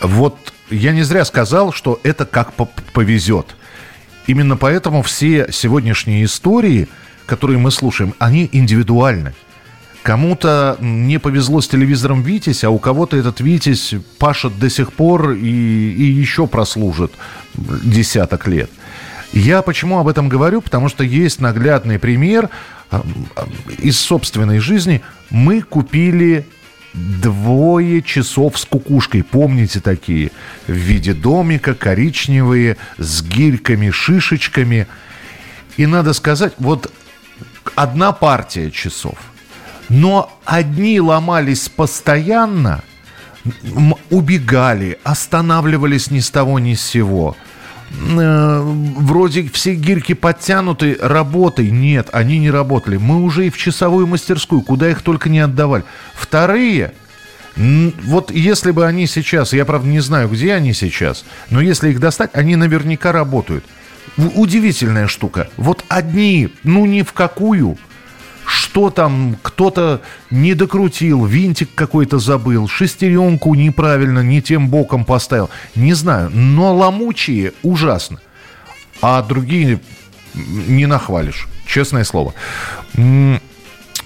Вот 0.00 0.54
я 0.70 0.92
не 0.92 1.02
зря 1.02 1.24
сказал, 1.24 1.72
что 1.72 2.00
это 2.02 2.24
как 2.26 2.52
повезет. 2.92 3.56
Именно 4.26 4.56
поэтому 4.56 5.02
все 5.02 5.48
сегодняшние 5.50 6.24
истории, 6.24 6.88
которые 7.26 7.58
мы 7.58 7.70
слушаем, 7.70 8.14
они 8.18 8.48
индивидуальны. 8.52 9.34
Кому-то 10.02 10.76
не 10.80 11.18
повезло 11.18 11.60
с 11.60 11.68
телевизором 11.68 12.22
«Витязь», 12.22 12.64
а 12.64 12.70
у 12.70 12.78
кого-то 12.78 13.16
этот 13.16 13.40
«Витязь» 13.40 13.94
пашет 14.18 14.58
до 14.58 14.70
сих 14.70 14.92
пор 14.92 15.32
и, 15.32 15.46
и 15.46 16.02
еще 16.04 16.46
прослужит 16.46 17.12
десяток 17.54 18.46
лет. 18.46 18.70
Я 19.32 19.62
почему 19.62 19.98
об 19.98 20.08
этом 20.08 20.28
говорю? 20.28 20.62
Потому 20.62 20.88
что 20.88 21.04
есть 21.04 21.40
наглядный 21.40 21.98
пример 21.98 22.48
из 23.78 23.98
собственной 23.98 24.58
жизни. 24.58 25.02
Мы 25.30 25.60
купили 25.60 26.46
Двое 26.94 28.02
часов 28.02 28.58
с 28.58 28.64
кукушкой, 28.64 29.22
помните 29.22 29.80
такие? 29.80 30.30
В 30.66 30.72
виде 30.72 31.12
домика, 31.12 31.74
коричневые, 31.74 32.76
с 32.96 33.22
гирьками, 33.22 33.90
шишечками. 33.90 34.86
И 35.76 35.86
надо 35.86 36.12
сказать, 36.12 36.54
вот 36.58 36.92
одна 37.74 38.12
партия 38.12 38.70
часов. 38.70 39.18
Но 39.88 40.38
одни 40.44 41.00
ломались 41.00 41.68
постоянно, 41.68 42.82
убегали, 44.10 44.98
останавливались 45.04 46.10
ни 46.10 46.20
с 46.20 46.30
того 46.30 46.58
ни 46.58 46.74
с 46.74 46.82
сего– 46.82 47.36
Э, 47.90 48.60
вроде 48.62 49.48
все 49.48 49.74
гирьки 49.74 50.14
подтянуты 50.14 50.96
работой. 51.00 51.70
Нет, 51.70 52.08
они 52.12 52.38
не 52.38 52.50
работали. 52.50 52.96
Мы 52.96 53.22
уже 53.22 53.46
и 53.46 53.50
в 53.50 53.56
часовую 53.56 54.06
мастерскую, 54.06 54.62
куда 54.62 54.90
их 54.90 55.02
только 55.02 55.28
не 55.28 55.40
отдавали. 55.40 55.84
Вторые, 56.14 56.92
вот 57.56 58.30
если 58.30 58.70
бы 58.70 58.86
они 58.86 59.06
сейчас, 59.06 59.52
я 59.52 59.64
правда 59.64 59.88
не 59.88 60.00
знаю, 60.00 60.28
где 60.28 60.54
они 60.54 60.72
сейчас, 60.72 61.24
но 61.50 61.60
если 61.60 61.90
их 61.90 61.98
достать, 61.98 62.30
они 62.34 62.56
наверняка 62.56 63.10
работают. 63.10 63.64
Удивительная 64.16 65.06
штука. 65.06 65.48
Вот 65.56 65.84
одни, 65.88 66.50
ну 66.62 66.86
ни 66.86 67.02
в 67.02 67.12
какую, 67.12 67.78
что 68.48 68.88
там 68.88 69.36
кто-то 69.42 70.00
не 70.30 70.54
докрутил, 70.54 71.26
винтик 71.26 71.68
какой-то 71.74 72.18
забыл, 72.18 72.66
шестеренку 72.66 73.54
неправильно, 73.54 74.20
не 74.20 74.40
тем 74.40 74.68
боком 74.68 75.04
поставил. 75.04 75.50
Не 75.74 75.92
знаю, 75.92 76.30
но 76.30 76.74
ломучие 76.74 77.52
ужасно. 77.62 78.18
А 79.02 79.22
другие 79.22 79.80
не 80.34 80.86
нахвалишь, 80.86 81.46
честное 81.66 82.04
слово. 82.04 82.32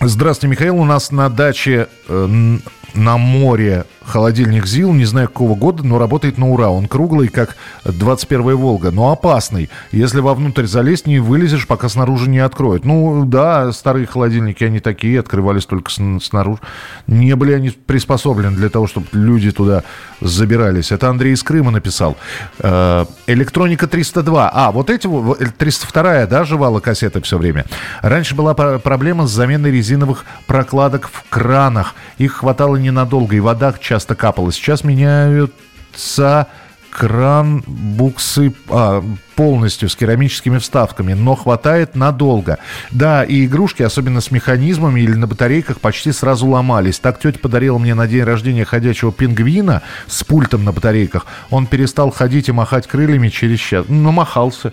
Здравствуйте, 0.01 0.51
Михаил. 0.51 0.77
У 0.77 0.85
нас 0.85 1.13
на 1.13 1.31
даче 1.31 1.87
э, 2.09 2.59
на 2.95 3.17
море 3.19 3.85
холодильник 4.05 4.67
ЗИЛ, 4.67 4.93
не 4.93 5.05
знаю 5.05 5.29
какого 5.29 5.55
года, 5.55 5.85
но 5.85 5.99
работает 5.99 6.39
на 6.39 6.51
ура. 6.51 6.69
Он 6.71 6.89
круглый, 6.89 7.29
как 7.29 7.57
21-я 7.85 8.57
Волга, 8.57 8.91
но 8.91 9.13
опасный. 9.13 9.71
Если 9.93 10.21
вовнутрь 10.21 10.67
залезть, 10.67 11.07
не 11.07 11.19
вылезешь, 11.19 11.67
пока 11.67 11.89
снаружи 11.89 12.29
не 12.29 12.39
откроют. 12.39 12.85
Ну, 12.85 13.25
да, 13.25 13.73
старые 13.73 14.07
холодильники, 14.07 14.65
они 14.65 14.81
такие, 14.81 15.21
открывались 15.21 15.67
только 15.67 15.91
снаружи. 16.21 16.61
Не 17.07 17.35
были 17.37 17.53
они 17.53 17.71
приспособлены 17.71 18.57
для 18.57 18.69
того, 18.69 18.87
чтобы 18.87 19.07
люди 19.13 19.51
туда 19.51 19.85
забирались. 20.21 20.93
Это 20.93 21.09
Андрей 21.09 21.35
из 21.35 21.43
Крыма 21.43 21.71
написал. 21.71 22.17
Э, 22.59 23.07
электроника 23.27 23.87
302. 23.87 24.51
А, 24.53 24.73
вот 24.73 24.91
эти, 24.91 25.07
302-я, 25.07 26.27
да, 26.27 26.45
жевала 26.45 26.81
кассеты 26.81 27.21
все 27.23 27.39
время. 27.39 27.65
Раньше 28.03 28.35
была 28.35 28.55
проблема 28.55 29.27
с 29.27 29.31
заменой 29.31 29.71
резиновых 29.71 30.25
прокладок 30.47 31.09
в 31.13 31.25
кранах. 31.29 31.95
Их 32.19 32.35
хватало 32.35 32.77
ненадолго, 32.77 33.37
и 33.37 33.41
вода 33.41 33.73
часто 33.81 33.92
капала. 34.01 34.53
Сейчас 34.53 34.85
меняются 34.85 36.49
кран, 36.93 37.65
буксы 37.67 38.53
а, 38.69 39.03
полностью 39.35 39.89
с 39.89 39.97
керамическими 39.97 40.59
вставками, 40.59 41.15
но 41.15 41.35
хватает 41.35 41.97
надолго. 41.97 42.59
Да, 42.91 43.25
и 43.25 43.47
игрушки, 43.47 43.83
особенно 43.83 44.21
с 44.21 44.31
механизмами 44.31 45.01
или 45.01 45.15
на 45.15 45.27
батарейках, 45.27 45.81
почти 45.81 46.13
сразу 46.13 46.47
ломались. 46.47 46.99
Так 46.99 47.19
тетя 47.19 47.39
подарила 47.39 47.79
мне 47.79 47.95
на 47.95 48.07
день 48.07 48.23
рождения 48.23 48.65
ходячего 48.65 49.11
пингвина 49.11 49.83
с 50.07 50.23
пультом 50.23 50.65
на 50.65 50.73
батарейках. 50.73 51.27
Он 51.51 51.67
перестал 51.67 52.11
ходить 52.11 52.49
и 52.49 52.53
махать 52.53 52.87
крыльями 52.87 53.29
через 53.31 53.59
час. 53.59 53.87
Намахался. 53.89 54.73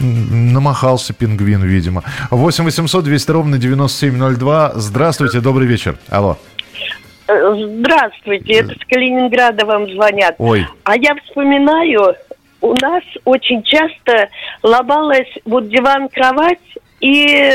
Намахался 0.00 1.12
пингвин, 1.12 1.62
видимо. 1.62 2.02
8 2.30 2.64
800 2.64 3.04
200 3.04 3.30
ровно 3.30 3.58
9702. 3.58 4.72
Здравствуйте, 4.74 5.40
добрый 5.40 5.68
вечер. 5.68 5.96
Алло. 6.08 6.36
Э, 7.26 7.54
здравствуйте, 7.56 8.54
это 8.54 8.74
с 8.74 8.88
Калининграда 8.88 9.64
вам 9.64 9.90
звонят. 9.90 10.34
Ой. 10.38 10.66
А 10.84 10.96
я 10.96 11.14
вспоминаю, 11.24 12.14
у 12.60 12.74
нас 12.74 13.02
очень 13.24 13.62
часто 13.62 14.28
ломалась 14.62 15.28
вот 15.44 15.68
диван-кровать 15.68 16.58
и 17.00 17.52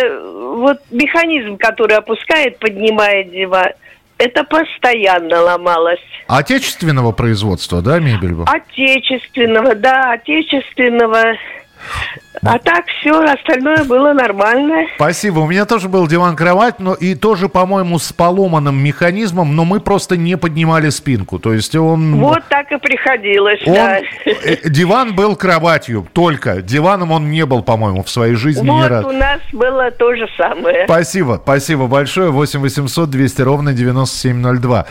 вот 0.55 0.77
механизм, 0.91 1.57
который 1.57 1.97
опускает, 1.97 2.59
поднимает 2.59 3.31
диван. 3.31 3.71
Это 4.17 4.43
постоянно 4.43 5.41
ломалось. 5.41 5.99
Отечественного 6.27 7.13
производства, 7.13 7.81
да, 7.81 7.99
мебель? 7.99 8.35
Отечественного, 8.45 9.75
да, 9.75 10.11
отечественного. 10.11 11.35
А 12.41 12.57
так 12.57 12.85
все, 12.87 13.19
остальное 13.21 13.83
было 13.83 14.13
нормально. 14.13 14.85
Спасибо. 14.95 15.39
У 15.39 15.47
меня 15.47 15.65
тоже 15.65 15.89
был 15.89 16.07
диван-кровать, 16.07 16.79
но 16.79 16.93
и 16.93 17.15
тоже, 17.15 17.49
по-моему, 17.49 17.99
с 17.99 18.13
поломанным 18.13 18.81
механизмом, 18.81 19.55
но 19.55 19.65
мы 19.65 19.79
просто 19.81 20.15
не 20.15 20.37
поднимали 20.37 20.89
спинку. 20.89 21.37
То 21.39 21.53
есть 21.53 21.75
он... 21.75 22.15
Вот 22.17 22.43
так 22.49 22.71
и 22.71 22.77
приходилось, 22.77 23.59
он... 23.65 23.73
да. 23.73 23.99
Э, 24.25 24.69
диван 24.69 25.15
был 25.15 25.35
кроватью 25.35 26.07
только. 26.13 26.61
Диваном 26.61 27.11
он 27.11 27.29
не 27.29 27.45
был, 27.45 27.61
по-моему, 27.61 28.03
в 28.03 28.09
своей 28.09 28.35
жизни 28.35 28.69
вот 28.69 28.83
ни 28.83 28.87
разу. 28.87 29.09
у 29.09 29.11
нас 29.11 29.39
было 29.51 29.91
то 29.91 30.15
же 30.15 30.27
самое. 30.37 30.85
Спасибо, 30.85 31.39
спасибо 31.43 31.87
большое. 31.87 32.31
8 32.31 32.59
800 32.59 33.09
200 33.09 33.41
ровно 33.41 33.73
9702. 33.73 34.85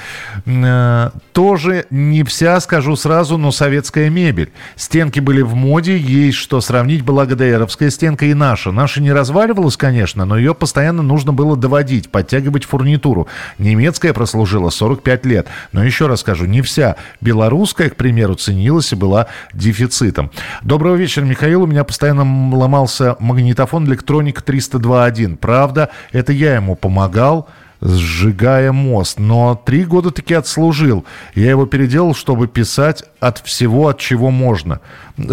Э, 0.46 1.10
тоже 1.32 1.86
не 1.90 2.24
вся, 2.24 2.60
скажу 2.60 2.94
сразу, 2.96 3.38
но 3.38 3.52
советская 3.52 4.10
мебель. 4.10 4.50
Стенки 4.76 5.20
были 5.20 5.40
в 5.40 5.54
моде, 5.54 5.96
есть 5.96 6.36
что 6.36 6.60
сравнить, 6.78 7.02
благо 7.02 7.34
ГДРовская 7.34 7.90
стенка 7.90 8.26
и 8.26 8.34
наша. 8.34 8.70
Наша 8.70 9.02
не 9.02 9.12
разваливалась, 9.12 9.76
конечно, 9.76 10.24
но 10.24 10.38
ее 10.38 10.54
постоянно 10.54 11.02
нужно 11.02 11.32
было 11.32 11.56
доводить, 11.56 12.08
подтягивать 12.08 12.62
фурнитуру. 12.62 13.26
Немецкая 13.58 14.12
прослужила 14.12 14.70
45 14.70 15.26
лет. 15.26 15.48
Но 15.72 15.82
еще 15.82 16.06
раз 16.06 16.20
скажу, 16.20 16.46
не 16.46 16.62
вся. 16.62 16.94
Белорусская, 17.20 17.90
к 17.90 17.96
примеру, 17.96 18.36
ценилась 18.36 18.92
и 18.92 18.94
была 18.94 19.26
дефицитом. 19.52 20.30
Доброго 20.62 20.94
вечера, 20.94 21.24
Михаил. 21.24 21.64
У 21.64 21.66
меня 21.66 21.82
постоянно 21.82 22.22
ломался 22.56 23.16
магнитофон 23.18 23.84
электроника 23.86 24.40
302.1. 24.40 25.36
Правда, 25.36 25.90
это 26.12 26.32
я 26.32 26.54
ему 26.54 26.76
помогал 26.76 27.48
сжигая 27.80 28.72
мост. 28.72 29.18
Но 29.18 29.54
три 29.54 29.84
года 29.84 30.10
таки 30.10 30.34
отслужил. 30.34 31.04
Я 31.34 31.50
его 31.50 31.66
переделал, 31.66 32.14
чтобы 32.14 32.48
писать 32.48 33.04
от 33.20 33.38
всего, 33.38 33.88
от 33.88 33.98
чего 33.98 34.30
можно. 34.30 34.80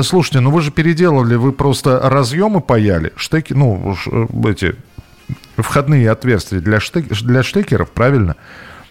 Слушайте, 0.04 0.40
ну 0.40 0.52
вы 0.52 0.62
же 0.62 0.72
переделали, 0.72 1.36
вы 1.36 1.52
просто 1.52 2.00
разъемы 2.00 2.62
паяли, 2.62 3.14
штеки, 3.16 3.54
ну, 3.54 3.96
эти 4.48 4.76
входные 5.58 6.12
отверстия 6.12 6.60
для, 6.60 6.80
штек, 6.80 7.08
для 7.08 7.44
штекеров, 7.44 7.92
правильно? 7.92 8.36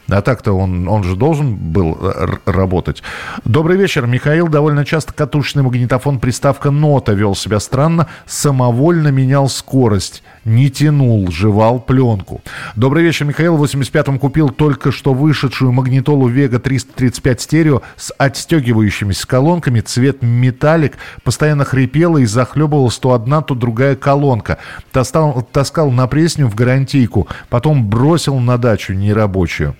А 0.08 0.20
так-то 0.20 0.52
он, 0.52 0.86
он 0.86 1.02
же 1.02 1.16
должен 1.16 1.54
был 1.54 1.96
э, 1.98 2.26
работать. 2.44 3.02
Добрый 3.44 3.78
вечер. 3.78 4.06
Михаил 4.06 4.48
довольно 4.48 4.84
часто 4.84 5.14
катушечный 5.14 5.62
магнитофон 5.62 6.18
приставка 6.18 6.70
«Нота» 6.70 7.12
вел 7.12 7.34
себя 7.34 7.58
странно, 7.58 8.08
самовольно 8.26 9.08
менял 9.08 9.48
скорость, 9.48 10.22
не 10.44 10.68
тянул, 10.70 11.30
жевал 11.30 11.80
пленку. 11.80 12.42
Добрый 12.76 13.02
вечер, 13.02 13.24
Михаил. 13.24 13.56
В 13.56 13.64
85-м 13.64 14.18
купил 14.18 14.50
только 14.50 14.92
что 14.92 15.14
вышедшую 15.14 15.72
магнитолу 15.72 16.28
Vega 16.28 16.58
335 16.58 17.40
стерео 17.40 17.82
с 17.96 18.12
отстегивающимися 18.18 19.26
колонками, 19.26 19.80
цвет 19.80 20.20
металлик, 20.20 20.98
постоянно 21.22 21.64
хрипела 21.64 22.18
и 22.18 22.26
захлебывалась 22.26 22.98
то 22.98 23.14
одна, 23.14 23.40
то 23.40 23.54
другая 23.54 23.96
колонка. 23.96 24.58
Таскал, 24.92 25.48
таскал 25.50 25.90
на 25.90 26.06
пресню 26.08 26.48
в 26.48 26.54
гарантийку, 26.54 27.26
потом 27.48 27.88
бросил 27.88 28.38
на 28.38 28.58
дачу 28.58 28.92
нерабочую. 28.92 29.74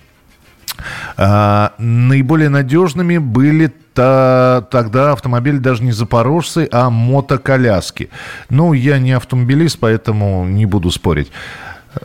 А, 1.17 1.73
наиболее 1.77 2.49
надежными 2.49 3.17
были 3.17 3.73
то, 3.93 4.67
тогда 4.71 5.13
автомобили 5.13 5.57
даже 5.57 5.83
не 5.83 5.91
запорожцы, 5.91 6.67
а 6.71 6.89
мотоколяски. 6.89 8.09
Ну, 8.49 8.73
я 8.73 8.99
не 8.99 9.13
автомобилист, 9.13 9.79
поэтому 9.79 10.45
не 10.45 10.65
буду 10.65 10.91
спорить. 10.91 11.31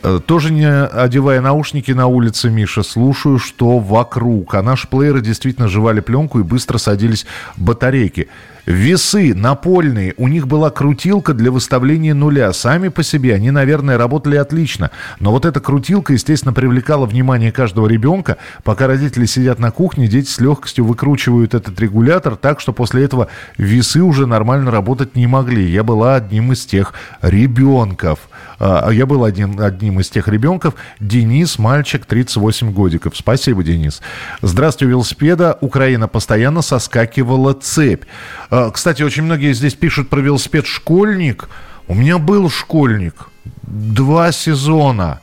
Э, 0.03 0.19
тоже 0.25 0.51
не 0.51 0.67
одевая 0.67 1.41
наушники 1.41 1.91
на 1.91 2.07
улице, 2.07 2.49
Миша, 2.49 2.83
слушаю, 2.83 3.39
что 3.39 3.79
вокруг. 3.79 4.55
А 4.55 4.61
наши 4.61 4.87
плееры 4.87 5.21
действительно 5.21 5.67
жевали 5.67 5.99
пленку 5.99 6.39
и 6.39 6.43
быстро 6.43 6.77
садились 6.77 7.25
батарейки. 7.57 8.27
Весы 8.67 9.33
напольные, 9.33 10.13
у 10.17 10.27
них 10.27 10.47
была 10.47 10.69
крутилка 10.69 11.33
для 11.33 11.51
выставления 11.51 12.13
нуля. 12.13 12.53
Сами 12.53 12.89
по 12.89 13.01
себе 13.01 13.33
они, 13.33 13.49
наверное, 13.49 13.97
работали 13.97 14.35
отлично. 14.35 14.91
Но 15.19 15.31
вот 15.31 15.45
эта 15.45 15.59
крутилка, 15.59 16.13
естественно, 16.13 16.53
привлекала 16.53 17.07
внимание 17.07 17.51
каждого 17.51 17.87
ребенка. 17.87 18.37
Пока 18.63 18.85
родители 18.85 19.25
сидят 19.25 19.57
на 19.57 19.71
кухне, 19.71 20.07
дети 20.07 20.29
с 20.29 20.39
легкостью 20.39 20.85
выкручивают 20.85 21.55
этот 21.55 21.79
регулятор 21.79 22.35
так, 22.35 22.59
что 22.59 22.71
после 22.71 23.03
этого 23.03 23.29
весы 23.57 24.01
уже 24.03 24.27
нормально 24.27 24.69
работать 24.69 25.15
не 25.15 25.25
могли. 25.25 25.67
Я 25.67 25.83
была 25.83 26.15
одним 26.15 26.51
из 26.51 26.63
тех 26.65 26.93
ребенков. 27.21 28.19
А, 28.63 28.91
я 28.91 29.07
был 29.07 29.23
одним, 29.23 29.59
одним 29.59 29.99
из 29.99 30.09
тех 30.11 30.27
ребенков. 30.27 30.75
Денис, 30.99 31.57
мальчик, 31.57 32.05
38 32.05 32.71
годиков. 32.71 33.17
Спасибо, 33.17 33.63
Денис. 33.63 34.01
Здравствуйте, 34.43 34.91
велосипеда. 34.91 35.57
Украина 35.61 36.07
постоянно 36.07 36.61
соскакивала 36.61 37.53
цепь. 37.53 38.03
А, 38.51 38.69
кстати, 38.69 39.01
очень 39.01 39.23
многие 39.23 39.53
здесь 39.53 39.73
пишут 39.73 40.09
про 40.09 40.19
велосипед 40.19 40.67
«Школьник». 40.67 41.49
У 41.87 41.95
меня 41.95 42.19
был 42.19 42.51
«Школьник». 42.51 43.29
Два 43.63 44.31
сезона. 44.31 45.21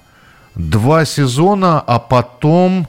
Два 0.57 1.05
сезона, 1.05 1.79
а 1.79 2.01
потом 2.01 2.89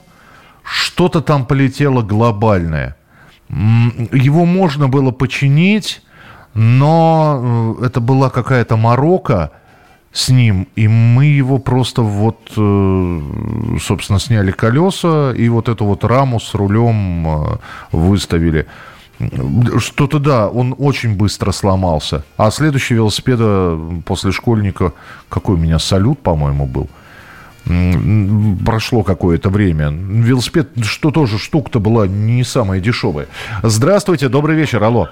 что-то 0.64 1.20
там 1.20 1.46
полетело 1.46 2.02
глобальное. 2.02 2.96
Его 3.48 4.44
можно 4.46 4.88
было 4.88 5.12
починить, 5.12 6.02
но 6.54 7.76
э, 7.80 7.86
это 7.86 8.00
была 8.00 8.30
какая-то 8.30 8.76
морока 8.76 9.52
с 10.12 10.28
ним, 10.28 10.66
и 10.74 10.88
мы 10.88 11.26
его 11.26 11.58
просто 11.58 12.02
вот, 12.02 12.52
э, 12.56 13.20
собственно, 13.80 14.18
сняли 14.18 14.50
колеса 14.50 15.32
и 15.32 15.48
вот 15.48 15.68
эту 15.68 15.84
вот 15.84 16.04
раму 16.04 16.40
с 16.40 16.54
рулем 16.54 17.26
э, 17.26 17.58
выставили. 17.92 18.66
Что-то 19.78 20.18
да, 20.18 20.48
он 20.48 20.74
очень 20.78 21.16
быстро 21.16 21.52
сломался. 21.52 22.24
А 22.36 22.50
следующий 22.50 22.94
велосипеда 22.94 23.78
после 24.06 24.32
школьника, 24.32 24.94
какой 25.28 25.56
у 25.56 25.58
меня 25.58 25.78
салют, 25.78 26.20
по-моему, 26.20 26.66
был. 26.66 26.88
Прошло 28.64 29.02
какое-то 29.02 29.50
время. 29.50 29.90
Велосипед, 29.90 30.70
что 30.82 31.10
тоже 31.10 31.38
штука-то 31.38 31.78
была 31.78 32.06
не 32.06 32.42
самая 32.42 32.80
дешевая. 32.80 33.28
Здравствуйте, 33.62 34.28
добрый 34.28 34.56
вечер, 34.56 34.82
алло. 34.82 35.10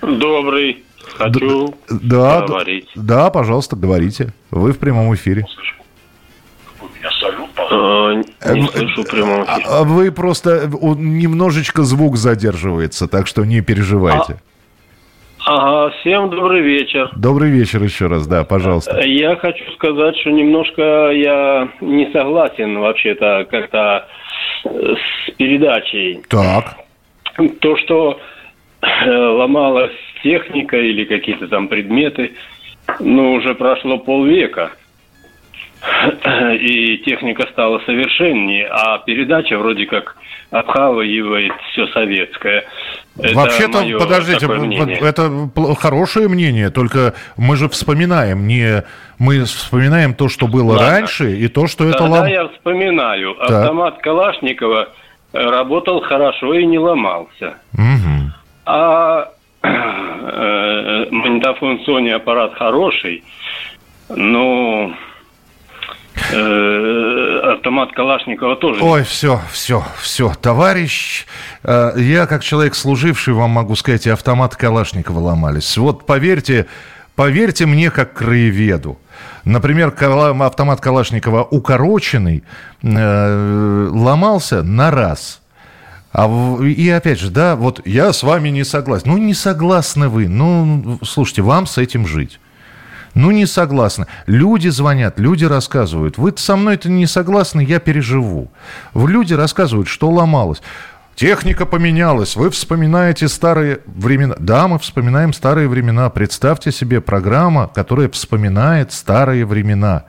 Добрый. 0.00 0.84
Хочу 1.18 1.74
да, 1.90 2.42
говорить. 2.42 2.88
Да, 2.94 3.30
пожалуйста, 3.30 3.74
говорите. 3.74 4.32
Вы 4.52 4.72
в 4.72 4.78
прямом 4.78 5.12
эфире. 5.14 5.44
А, 7.70 8.12
не 8.54 8.66
слышу 8.68 9.02
прямом 9.04 9.44
эфире. 9.44 9.66
А 9.68 9.82
вы 9.82 10.12
просто 10.12 10.68
немножечко 10.68 11.82
звук 11.82 12.16
задерживается, 12.16 13.08
так 13.08 13.26
что 13.26 13.44
не 13.44 13.60
переживайте. 13.62 14.40
А, 15.44 15.86
ага, 15.86 15.94
всем 16.00 16.30
добрый 16.30 16.62
вечер. 16.62 17.10
Добрый 17.16 17.50
вечер 17.50 17.82
еще 17.82 18.06
раз, 18.06 18.26
да, 18.28 18.44
пожалуйста. 18.44 19.00
Я 19.00 19.34
хочу 19.36 19.64
сказать, 19.72 20.16
что 20.18 20.30
немножко 20.30 21.10
я 21.10 21.68
не 21.80 22.10
согласен 22.12 22.78
вообще-то 22.78 23.44
как-то 23.50 24.06
с 24.64 25.30
передачей. 25.36 26.20
Так. 26.28 26.76
То, 27.60 27.76
что 27.78 28.20
э, 28.82 29.10
ломалась 29.10 29.92
техника 30.22 30.76
или 30.76 31.04
какие-то 31.04 31.48
там 31.48 31.68
предметы, 31.68 32.32
ну, 33.00 33.34
уже 33.34 33.54
прошло 33.54 33.98
полвека. 33.98 34.72
и 36.60 36.98
техника 36.98 37.46
стала 37.52 37.78
совершеннее, 37.80 38.66
а 38.66 38.98
передача 38.98 39.56
вроде 39.58 39.86
как 39.86 40.16
обхавывает 40.50 41.52
все 41.70 41.86
советское. 41.88 42.64
Вообще-то, 43.16 43.84
подождите, 43.98 44.46
это 45.00 45.50
хорошее 45.78 46.28
мнение, 46.28 46.70
только 46.70 47.14
мы 47.36 47.56
же 47.56 47.68
вспоминаем, 47.68 48.46
не 48.46 48.84
мы 49.18 49.44
вспоминаем 49.44 50.14
то, 50.14 50.28
что 50.28 50.46
было 50.46 50.72
Ладно. 50.72 50.90
раньше, 50.90 51.36
и 51.36 51.48
то, 51.48 51.66
что 51.66 51.88
это 51.88 52.04
лом... 52.04 52.26
я 52.26 52.48
вспоминаю. 52.48 53.36
Да. 53.48 53.62
Автомат 53.62 53.98
Калашникова 53.98 54.88
работал 55.32 56.00
хорошо 56.00 56.54
и 56.54 56.64
не 56.64 56.78
ломался. 56.78 57.54
Угу. 57.74 58.32
А 58.66 59.22
э, 59.22 59.37
магнитофон 59.62 61.80
Sony 61.86 62.12
аппарат 62.12 62.54
хороший, 62.54 63.22
но 64.08 64.94
Э, 66.30 67.52
автомат 67.54 67.92
Калашникова 67.92 68.56
тоже. 68.56 68.82
Ой, 68.82 69.02
все, 69.04 69.40
все, 69.50 69.84
все, 70.00 70.32
товарищ, 70.40 71.26
э, 71.62 71.92
я 71.96 72.26
как 72.26 72.42
человек 72.42 72.74
служивший 72.74 73.34
вам 73.34 73.50
могу 73.50 73.76
сказать, 73.76 74.06
и 74.06 74.10
автомат 74.10 74.56
Калашникова 74.56 75.18
ломались. 75.18 75.76
Вот 75.78 76.06
поверьте, 76.06 76.66
поверьте 77.14 77.66
мне 77.66 77.90
как 77.90 78.14
краеведу. 78.14 78.98
Например, 79.44 79.90
автомат 80.42 80.80
Калашникова 80.80 81.44
укороченный 81.44 82.42
э, 82.82 83.88
ломался 83.90 84.62
на 84.62 84.90
раз. 84.90 85.40
А, 86.12 86.62
и 86.62 86.88
опять 86.88 87.20
же, 87.20 87.30
да, 87.30 87.56
вот 87.56 87.86
я 87.86 88.12
с 88.12 88.22
вами 88.22 88.48
не 88.48 88.64
согласен. 88.64 89.04
Ну, 89.08 89.18
не 89.18 89.34
согласны 89.34 90.08
вы. 90.08 90.28
Ну, 90.28 90.98
слушайте, 91.02 91.42
вам 91.42 91.66
с 91.66 91.78
этим 91.78 92.06
жить. 92.06 92.40
Ну, 93.14 93.30
не 93.30 93.46
согласны. 93.46 94.06
Люди 94.26 94.68
звонят, 94.68 95.18
люди 95.18 95.44
рассказывают. 95.44 96.18
Вы 96.18 96.32
со 96.36 96.56
мной-то 96.56 96.88
не 96.88 97.06
согласны, 97.06 97.62
я 97.62 97.78
переживу. 97.80 98.50
Люди 98.94 99.34
рассказывают, 99.34 99.88
что 99.88 100.10
ломалось. 100.10 100.62
Техника 101.18 101.66
поменялась, 101.66 102.36
вы 102.36 102.48
вспоминаете 102.48 103.26
старые 103.26 103.80
времена. 103.86 104.36
Да, 104.38 104.68
мы 104.68 104.78
вспоминаем 104.78 105.32
старые 105.32 105.66
времена. 105.66 106.10
Представьте 106.10 106.70
себе 106.70 107.00
программа, 107.00 107.66
которая 107.66 108.08
вспоминает 108.08 108.92
старые 108.92 109.44
времена. 109.44 110.04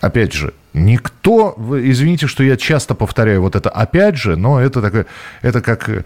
Опять 0.00 0.32
же, 0.32 0.54
никто, 0.76 1.56
извините, 1.58 2.26
что 2.26 2.44
я 2.44 2.56
часто 2.56 2.94
повторяю 2.94 3.42
вот 3.42 3.56
это 3.56 3.70
опять 3.70 4.16
же, 4.16 4.36
но 4.36 4.60
это 4.60 4.80
такое, 4.80 5.06
это 5.42 5.60
как 5.60 5.88
э, 5.88 6.04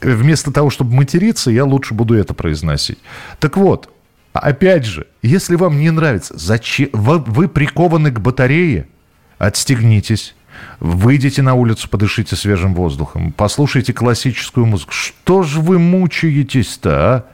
вместо 0.00 0.52
того, 0.52 0.70
чтобы 0.70 0.94
материться, 0.94 1.50
я 1.50 1.64
лучше 1.64 1.94
буду 1.94 2.14
это 2.14 2.34
произносить. 2.34 2.98
Так 3.40 3.56
вот, 3.56 3.90
Опять 4.32 4.84
же, 4.84 5.08
если 5.22 5.56
вам 5.56 5.80
не 5.80 5.90
нравится, 5.90 6.34
зачем 6.36 6.88
вы, 6.92 7.18
вы 7.18 7.48
прикованы 7.48 8.12
к 8.12 8.20
батарее, 8.20 8.86
отстегнитесь, 9.38 10.36
выйдите 10.78 11.42
на 11.42 11.54
улицу, 11.54 11.88
подышите 11.88 12.36
свежим 12.36 12.74
воздухом, 12.74 13.32
послушайте 13.32 13.92
классическую 13.92 14.66
музыку. 14.66 14.92
Что 14.92 15.42
же 15.42 15.60
вы 15.60 15.80
мучаетесь-то, 15.80 16.90
а? 16.90 17.24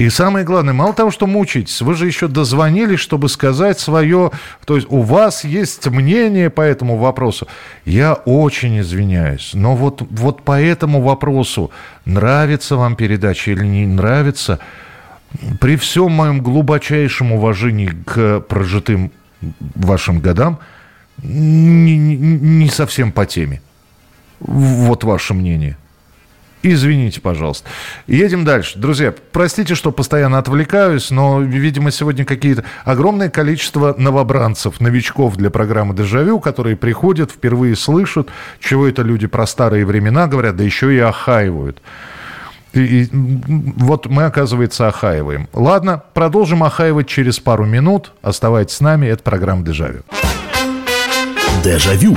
И 0.00 0.08
самое 0.08 0.46
главное, 0.46 0.72
мало 0.72 0.94
того, 0.94 1.10
что 1.10 1.26
мучаетесь, 1.26 1.82
вы 1.82 1.94
же 1.94 2.06
еще 2.06 2.26
дозвонились, 2.26 3.00
чтобы 3.00 3.28
сказать 3.28 3.78
свое... 3.78 4.30
То 4.64 4.76
есть 4.76 4.86
у 4.88 5.02
вас 5.02 5.44
есть 5.44 5.86
мнение 5.88 6.48
по 6.48 6.62
этому 6.62 6.96
вопросу. 6.96 7.46
Я 7.84 8.14
очень 8.14 8.80
извиняюсь, 8.80 9.50
но 9.52 9.76
вот, 9.76 10.00
вот 10.08 10.42
по 10.42 10.58
этому 10.58 11.02
вопросу, 11.02 11.70
нравится 12.06 12.76
вам 12.76 12.96
передача 12.96 13.50
или 13.50 13.62
не 13.66 13.84
нравится, 13.84 14.58
при 15.60 15.76
всем 15.76 16.12
моем 16.12 16.40
глубочайшем 16.40 17.32
уважении 17.32 17.88
к 18.06 18.40
прожитым 18.40 19.12
вашим 19.74 20.20
годам, 20.20 20.60
не, 21.22 21.98
не, 21.98 22.70
совсем 22.70 23.12
по 23.12 23.26
теме. 23.26 23.60
Вот 24.40 25.04
ваше 25.04 25.34
мнение. 25.34 25.76
Извините, 26.62 27.20
пожалуйста. 27.20 27.68
Едем 28.06 28.44
дальше. 28.44 28.78
Друзья, 28.78 29.14
простите, 29.32 29.74
что 29.74 29.92
постоянно 29.92 30.38
отвлекаюсь, 30.38 31.10
но, 31.10 31.40
видимо, 31.40 31.90
сегодня 31.90 32.24
какие-то 32.24 32.64
огромное 32.84 33.30
количество 33.30 33.94
новобранцев, 33.96 34.80
новичков 34.80 35.36
для 35.36 35.48
программы 35.50 35.94
«Дежавю», 35.94 36.38
которые 36.38 36.76
приходят, 36.76 37.30
впервые 37.30 37.76
слышат, 37.76 38.28
чего 38.60 38.86
это 38.86 39.02
люди 39.02 39.26
про 39.26 39.46
старые 39.46 39.86
времена 39.86 40.26
говорят, 40.26 40.56
да 40.56 40.64
еще 40.64 40.94
и 40.94 40.98
охаивают. 40.98 41.80
И, 42.74 42.80
и, 42.80 43.08
вот 43.12 44.06
мы, 44.06 44.24
оказывается, 44.24 44.86
охаиваем. 44.86 45.48
Ладно, 45.54 46.02
продолжим 46.12 46.62
охаивать 46.62 47.08
через 47.08 47.40
пару 47.40 47.64
минут. 47.64 48.12
Оставайтесь 48.22 48.76
с 48.76 48.80
нами, 48.80 49.06
это 49.06 49.22
программа 49.22 49.64
«Дежавю». 49.64 50.02
Дежавю. 51.64 52.16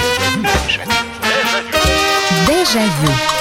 Дежавю. 2.47 3.32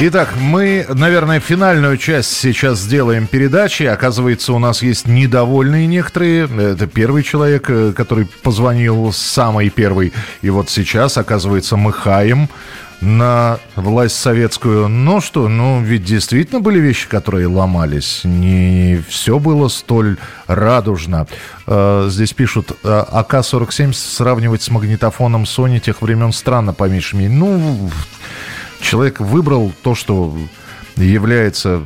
Итак, 0.00 0.34
мы, 0.40 0.84
наверное, 0.92 1.38
финальную 1.38 1.96
часть 1.98 2.32
сейчас 2.32 2.80
сделаем 2.80 3.28
передачи. 3.28 3.84
Оказывается, 3.84 4.52
у 4.52 4.58
нас 4.58 4.82
есть 4.82 5.06
недовольные 5.06 5.86
некоторые. 5.86 6.48
Это 6.72 6.88
первый 6.88 7.22
человек, 7.22 7.70
э, 7.70 7.92
который 7.92 8.26
позвонил, 8.42 9.12
самый 9.12 9.70
первый. 9.70 10.12
И 10.42 10.50
вот 10.50 10.68
сейчас, 10.68 11.16
оказывается, 11.16 11.76
мы 11.76 11.92
хаем 11.92 12.48
на 13.00 13.60
власть 13.76 14.16
советскую. 14.16 14.88
Ну 14.88 15.20
что, 15.20 15.46
ну 15.48 15.80
ведь 15.80 16.02
действительно 16.04 16.60
были 16.60 16.80
вещи, 16.80 17.08
которые 17.08 17.46
ломались. 17.46 18.22
Не 18.24 19.00
все 19.08 19.38
было 19.38 19.68
столь 19.68 20.16
радужно. 20.48 21.28
Э, 21.68 22.08
здесь 22.10 22.32
пишут, 22.32 22.72
э, 22.82 23.04
АК-47 23.12 23.92
сравнивать 23.92 24.62
с 24.62 24.70
магнитофоном 24.70 25.44
Sony 25.44 25.78
тех 25.78 26.02
времен 26.02 26.32
странно, 26.32 26.72
по 26.72 26.88
меньшей 26.88 27.20
мере. 27.20 27.32
Ну, 27.32 27.90
человек 28.80 29.20
выбрал 29.20 29.72
то, 29.82 29.94
что 29.94 30.36
является 30.96 31.82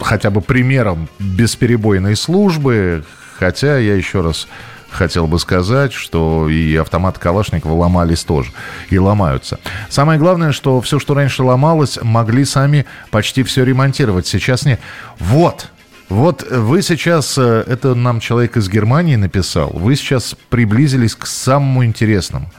хотя 0.00 0.30
бы 0.30 0.40
примером 0.40 1.08
бесперебойной 1.18 2.16
службы, 2.16 3.04
хотя 3.38 3.78
я 3.78 3.94
еще 3.94 4.20
раз 4.20 4.46
хотел 4.90 5.26
бы 5.26 5.38
сказать, 5.38 5.92
что 5.92 6.48
и 6.48 6.76
автомат 6.76 7.18
Калашникова 7.18 7.74
ломались 7.74 8.24
тоже. 8.24 8.52
И 8.90 8.98
ломаются. 8.98 9.58
Самое 9.90 10.18
главное, 10.18 10.52
что 10.52 10.80
все, 10.80 10.98
что 10.98 11.14
раньше 11.14 11.42
ломалось, 11.42 11.98
могли 12.00 12.44
сами 12.44 12.86
почти 13.10 13.42
все 13.42 13.64
ремонтировать. 13.64 14.26
Сейчас 14.26 14.64
не... 14.64 14.78
Вот! 15.18 15.68
Вот 16.10 16.48
вы 16.48 16.82
сейчас, 16.82 17.36
э, 17.38 17.64
это 17.66 17.94
нам 17.94 18.20
человек 18.20 18.58
из 18.58 18.68
Германии 18.68 19.16
написал, 19.16 19.70
вы 19.70 19.96
сейчас 19.96 20.36
приблизились 20.50 21.14
к 21.14 21.26
самому 21.26 21.84
интересному. 21.84 22.50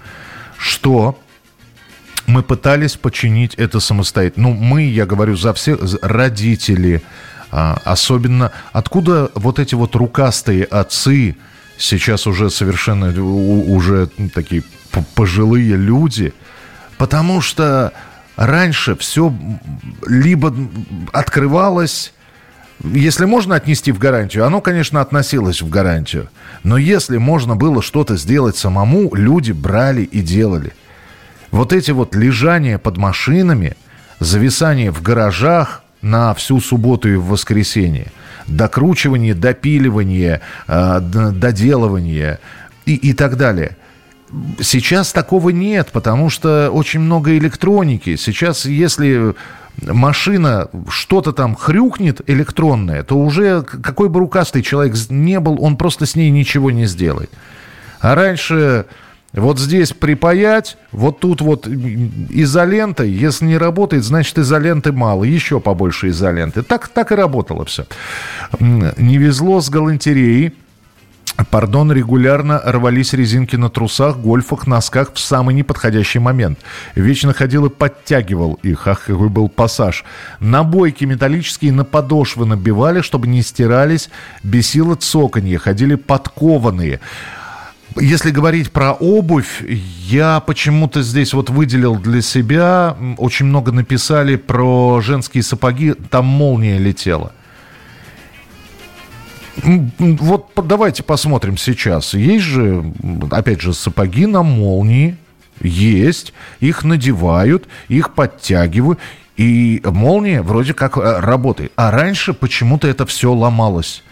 Что 0.57 1.17
мы 2.27 2.43
пытались 2.43 2.95
починить 2.95 3.55
это 3.55 3.79
самостоятельно. 3.79 4.49
Ну, 4.49 4.53
мы, 4.55 4.83
я 4.83 5.05
говорю 5.05 5.35
за 5.35 5.53
все, 5.53 5.77
родители, 6.01 7.03
а, 7.51 7.79
особенно, 7.83 8.51
откуда 8.73 9.29
вот 9.35 9.59
эти 9.59 9.75
вот 9.75 9.95
рукастые 9.95 10.63
отцы, 10.63 11.35
сейчас 11.77 12.25
уже 12.27 12.49
совершенно, 12.49 13.09
уже 13.21 14.07
такие 14.33 14.63
пожилые 15.13 15.75
люди, 15.75 16.33
потому 16.97 17.41
что 17.41 17.93
раньше 18.35 18.95
все 18.95 19.33
либо 20.07 20.53
открывалось 21.11 22.11
если 22.83 23.23
можно 23.23 23.55
отнести 23.55 23.93
в 23.93 23.99
гарантию, 23.99 24.45
оно, 24.45 24.59
конечно, 24.59 24.99
относилось 24.99 25.61
в 25.61 25.69
гарантию. 25.69 26.29
Но 26.63 26.77
если 26.77 27.17
можно 27.17 27.55
было 27.55 27.81
что-то 27.81 28.17
сделать 28.17 28.57
самому, 28.57 29.15
люди 29.15 29.53
брали 29.53 30.01
и 30.01 30.19
делали– 30.19 30.73
вот 31.51 31.73
эти 31.73 31.91
вот 31.91 32.15
лежания 32.15 32.77
под 32.77 32.97
машинами, 32.97 33.75
зависание 34.19 34.91
в 34.91 35.01
гаражах 35.01 35.83
на 36.01 36.33
всю 36.33 36.59
субботу 36.59 37.09
и 37.09 37.15
в 37.15 37.25
воскресенье, 37.25 38.11
докручивание, 38.47 39.33
допиливание, 39.33 40.41
э, 40.67 40.99
доделывание 41.01 42.39
и, 42.85 42.95
и 42.95 43.13
так 43.13 43.37
далее. 43.37 43.77
Сейчас 44.59 45.13
такого 45.13 45.49
нет, 45.49 45.89
потому 45.91 46.29
что 46.29 46.69
очень 46.71 46.99
много 46.99 47.37
электроники. 47.37 48.15
Сейчас, 48.15 48.65
если 48.65 49.35
машина 49.81 50.69
что-то 50.89 51.31
там 51.31 51.55
хрюкнет 51.55 52.21
электронное, 52.27 53.03
то 53.03 53.17
уже 53.17 53.61
какой 53.61 54.09
бы 54.09 54.19
рукастый 54.19 54.61
человек 54.61 54.95
не 55.09 55.39
был, 55.39 55.61
он 55.61 55.77
просто 55.77 56.05
с 56.05 56.15
ней 56.15 56.31
ничего 56.31 56.71
не 56.71 56.85
сделает. 56.85 57.31
А 57.99 58.15
раньше 58.15 58.85
вот 59.35 59.59
здесь 59.59 59.91
припаять, 59.91 60.77
вот 60.91 61.19
тут 61.19 61.41
вот 61.41 61.67
изолентой. 61.67 63.09
Если 63.09 63.45
не 63.45 63.57
работает, 63.57 64.03
значит 64.03 64.37
изоленты 64.37 64.93
мало. 64.93 65.23
Еще 65.25 65.59
побольше 65.59 66.09
изоленты. 66.09 66.63
Так, 66.63 66.87
так 66.87 67.11
и 67.11 67.15
работало 67.15 67.65
все. 67.65 67.85
Не 68.59 69.17
везло 69.17 69.59
с 69.59 69.69
галантереей. 69.69 70.53
Пардон, 71.51 71.91
регулярно 71.91 72.61
рвались 72.63 73.11
резинки 73.11 73.57
на 73.57 73.69
трусах, 73.69 74.17
гольфах, 74.17 74.67
носках 74.67 75.13
в 75.13 75.19
самый 75.19 75.53
неподходящий 75.53 76.19
момент. 76.19 76.59
Вечно 76.95 77.33
ходил 77.33 77.65
и 77.65 77.69
подтягивал 77.69 78.53
их. 78.63 78.87
Ах, 78.87 79.03
какой 79.03 79.27
был 79.27 79.49
пассаж. 79.49 80.05
Набойки 80.39 81.03
металлические 81.03 81.73
на 81.73 81.83
подошвы 81.83 82.45
набивали, 82.45 83.01
чтобы 83.01 83.27
не 83.27 83.41
стирались. 83.41 84.09
Бесило 84.43 84.95
цоканье. 84.95 85.57
Ходили 85.57 85.95
подкованные. 85.95 87.01
Если 87.97 88.31
говорить 88.31 88.71
про 88.71 88.91
обувь, 88.91 89.63
я 89.67 90.41
почему-то 90.41 91.01
здесь 91.01 91.33
вот 91.33 91.49
выделил 91.49 91.95
для 91.95 92.21
себя, 92.21 92.97
очень 93.17 93.45
много 93.45 93.71
написали 93.71 94.35
про 94.35 94.99
женские 95.01 95.43
сапоги, 95.43 95.93
там 95.93 96.25
молния 96.25 96.77
летела. 96.77 97.31
Вот 99.63 100.51
давайте 100.55 101.03
посмотрим 101.03 101.57
сейчас. 101.57 102.13
Есть 102.13 102.43
же, 102.43 102.83
опять 103.31 103.61
же, 103.61 103.73
сапоги 103.73 104.25
на 104.25 104.43
молнии, 104.43 105.15
есть, 105.61 106.33
их 106.59 106.83
надевают, 106.83 107.69
их 107.87 108.13
подтягивают, 108.13 108.99
и 109.37 109.81
молния 109.85 110.41
вроде 110.41 110.73
как 110.73 110.97
э, 110.97 111.19
работает. 111.19 111.71
А 111.77 111.91
раньше 111.91 112.33
почему-то 112.33 112.89
это 112.89 113.05
все 113.05 113.31
ломалось 113.31 114.03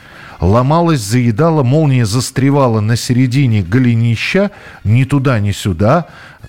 ломалась, 0.43 1.01
заедала, 1.01 1.63
молния 1.63 2.05
застревала 2.05 2.79
на 2.79 2.95
середине 2.95 3.61
голенища, 3.61 4.51
ни 4.83 5.03
туда, 5.03 5.39
ни 5.39 5.51
сюда. 5.51 6.07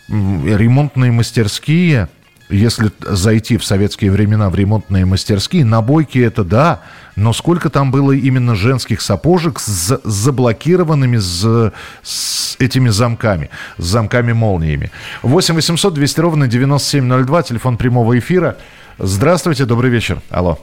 Ремонтные 0.08 1.12
мастерские, 1.12 2.08
если 2.50 2.90
зайти 3.00 3.56
в 3.56 3.64
советские 3.64 4.10
времена 4.10 4.50
в 4.50 4.54
ремонтные 4.54 5.04
мастерские, 5.04 5.64
набойки 5.64 6.18
это 6.18 6.44
да, 6.44 6.82
но 7.16 7.32
сколько 7.32 7.70
там 7.70 7.90
было 7.90 8.12
именно 8.12 8.54
женских 8.54 9.00
сапожек 9.00 9.58
с 9.60 10.00
заблокированными 10.04 11.18
с, 11.18 11.72
с 12.02 12.56
этими 12.58 12.90
замками, 12.90 13.50
с 13.78 13.84
замками-молниями. 13.84 14.90
8 15.22 15.54
800 15.54 15.94
200 15.94 16.20
ровно 16.20 16.48
9702, 16.48 17.42
телефон 17.44 17.76
прямого 17.76 18.18
эфира. 18.18 18.56
Здравствуйте, 18.98 19.64
добрый 19.64 19.90
вечер. 19.90 20.20
Алло. 20.30 20.58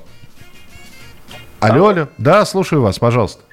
Алло, 1.61 1.89
алло. 1.89 2.07
Да, 2.17 2.43
слушаю 2.45 2.81
вас, 2.81 2.97
пожалуйста. 2.97 3.43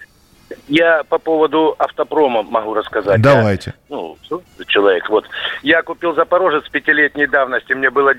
Я 0.66 1.02
по 1.04 1.18
поводу 1.18 1.74
автопрома 1.78 2.42
могу 2.42 2.72
рассказать. 2.72 3.20
Давайте. 3.20 3.74
Я, 3.88 3.96
ну, 3.96 4.16
человек, 4.66 5.09
вот. 5.11 5.26
Я 5.62 5.82
купил 5.82 6.14
Запорожец 6.14 6.66
пятилетней 6.70 7.26
давности, 7.26 7.74
мне 7.74 7.90
было 7.90 8.14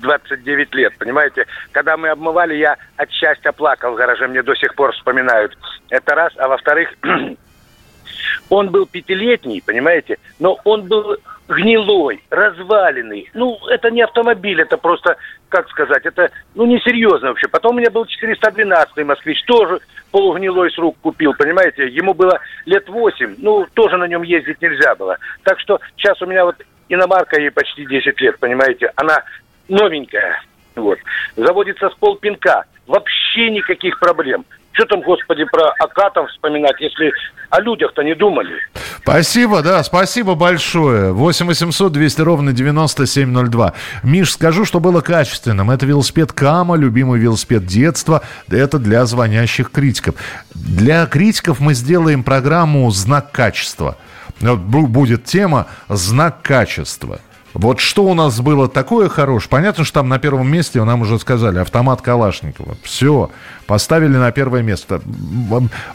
29 0.00 0.74
лет, 0.74 0.92
понимаете? 0.98 1.46
Когда 1.72 1.96
мы 1.96 2.10
обмывали, 2.10 2.54
я 2.54 2.76
от 2.96 3.10
счастья 3.10 3.50
плакал 3.50 3.92
в 3.92 3.96
гараже, 3.96 4.28
мне 4.28 4.42
до 4.42 4.54
сих 4.54 4.74
пор 4.76 4.92
вспоминают. 4.92 5.56
Это 5.88 6.14
раз. 6.14 6.32
А 6.36 6.46
во-вторых, 6.46 6.90
он 8.50 8.70
был 8.70 8.86
пятилетний, 8.86 9.62
понимаете? 9.64 10.18
Но 10.38 10.58
он 10.64 10.86
был 10.86 11.16
гнилой, 11.48 12.22
разваленный. 12.30 13.30
Ну, 13.34 13.58
это 13.68 13.90
не 13.90 14.02
автомобиль, 14.02 14.60
это 14.60 14.76
просто, 14.76 15.16
как 15.48 15.68
сказать, 15.68 16.06
это, 16.06 16.30
ну, 16.54 16.64
несерьезно 16.64 17.28
вообще. 17.28 17.48
Потом 17.48 17.76
у 17.76 17.78
меня 17.78 17.90
был 17.90 18.04
412-й 18.04 19.04
москвич, 19.04 19.42
тоже 19.44 19.80
полугнилой 20.10 20.70
с 20.70 20.78
рук 20.78 20.96
купил, 21.02 21.34
понимаете? 21.34 21.88
Ему 21.88 22.14
было 22.14 22.40
лет 22.64 22.88
8, 22.88 23.36
ну, 23.38 23.66
тоже 23.74 23.96
на 23.96 24.04
нем 24.04 24.22
ездить 24.22 24.60
нельзя 24.62 24.94
было. 24.94 25.18
Так 25.42 25.60
что 25.60 25.80
сейчас 25.96 26.20
у 26.22 26.26
меня 26.26 26.44
вот 26.44 26.56
иномарка 26.88 27.40
ей 27.40 27.50
почти 27.50 27.84
10 27.84 28.20
лет, 28.20 28.38
понимаете? 28.38 28.92
Она 28.96 29.22
новенькая, 29.68 30.42
вот. 30.76 30.98
Заводится 31.36 31.90
с 31.90 31.94
полпинка. 31.94 32.64
Вообще 32.86 33.50
никаких 33.50 33.98
проблем. 33.98 34.44
Что 34.74 34.86
там, 34.86 35.02
господи, 35.02 35.44
про 35.44 35.72
Акатов 35.78 36.28
вспоминать, 36.30 36.80
если 36.80 37.12
о 37.50 37.60
людях-то 37.60 38.02
не 38.02 38.14
думали? 38.14 38.54
Спасибо, 39.02 39.62
да, 39.62 39.84
спасибо 39.84 40.34
большое. 40.34 41.12
8 41.12 41.46
800 41.46 41.92
200 41.92 42.20
ровно 42.22 42.52
9702. 42.52 43.72
Миш, 44.02 44.32
скажу, 44.32 44.64
что 44.64 44.80
было 44.80 45.00
качественным. 45.00 45.70
Это 45.70 45.86
велосипед 45.86 46.32
Кама, 46.32 46.76
любимый 46.76 47.20
велосипед 47.20 47.66
детства. 47.66 48.22
Это 48.50 48.80
для 48.80 49.04
звонящих 49.06 49.70
критиков. 49.70 50.16
Для 50.54 51.06
критиков 51.06 51.60
мы 51.60 51.74
сделаем 51.74 52.24
программу 52.24 52.90
«Знак 52.90 53.30
качества». 53.30 53.96
Будет 54.40 55.24
тема 55.24 55.68
«Знак 55.88 56.42
качества». 56.42 57.20
Вот 57.54 57.78
что 57.78 58.04
у 58.04 58.14
нас 58.14 58.40
было 58.40 58.68
такое 58.68 59.08
хорошее? 59.08 59.48
Понятно, 59.48 59.84
что 59.84 60.00
там 60.00 60.08
на 60.08 60.18
первом 60.18 60.50
месте, 60.50 60.82
нам 60.82 61.02
уже 61.02 61.18
сказали, 61.18 61.60
автомат 61.60 62.02
Калашникова. 62.02 62.76
Все, 62.82 63.30
поставили 63.66 64.16
на 64.16 64.30
первое 64.32 64.62
место. 64.62 65.00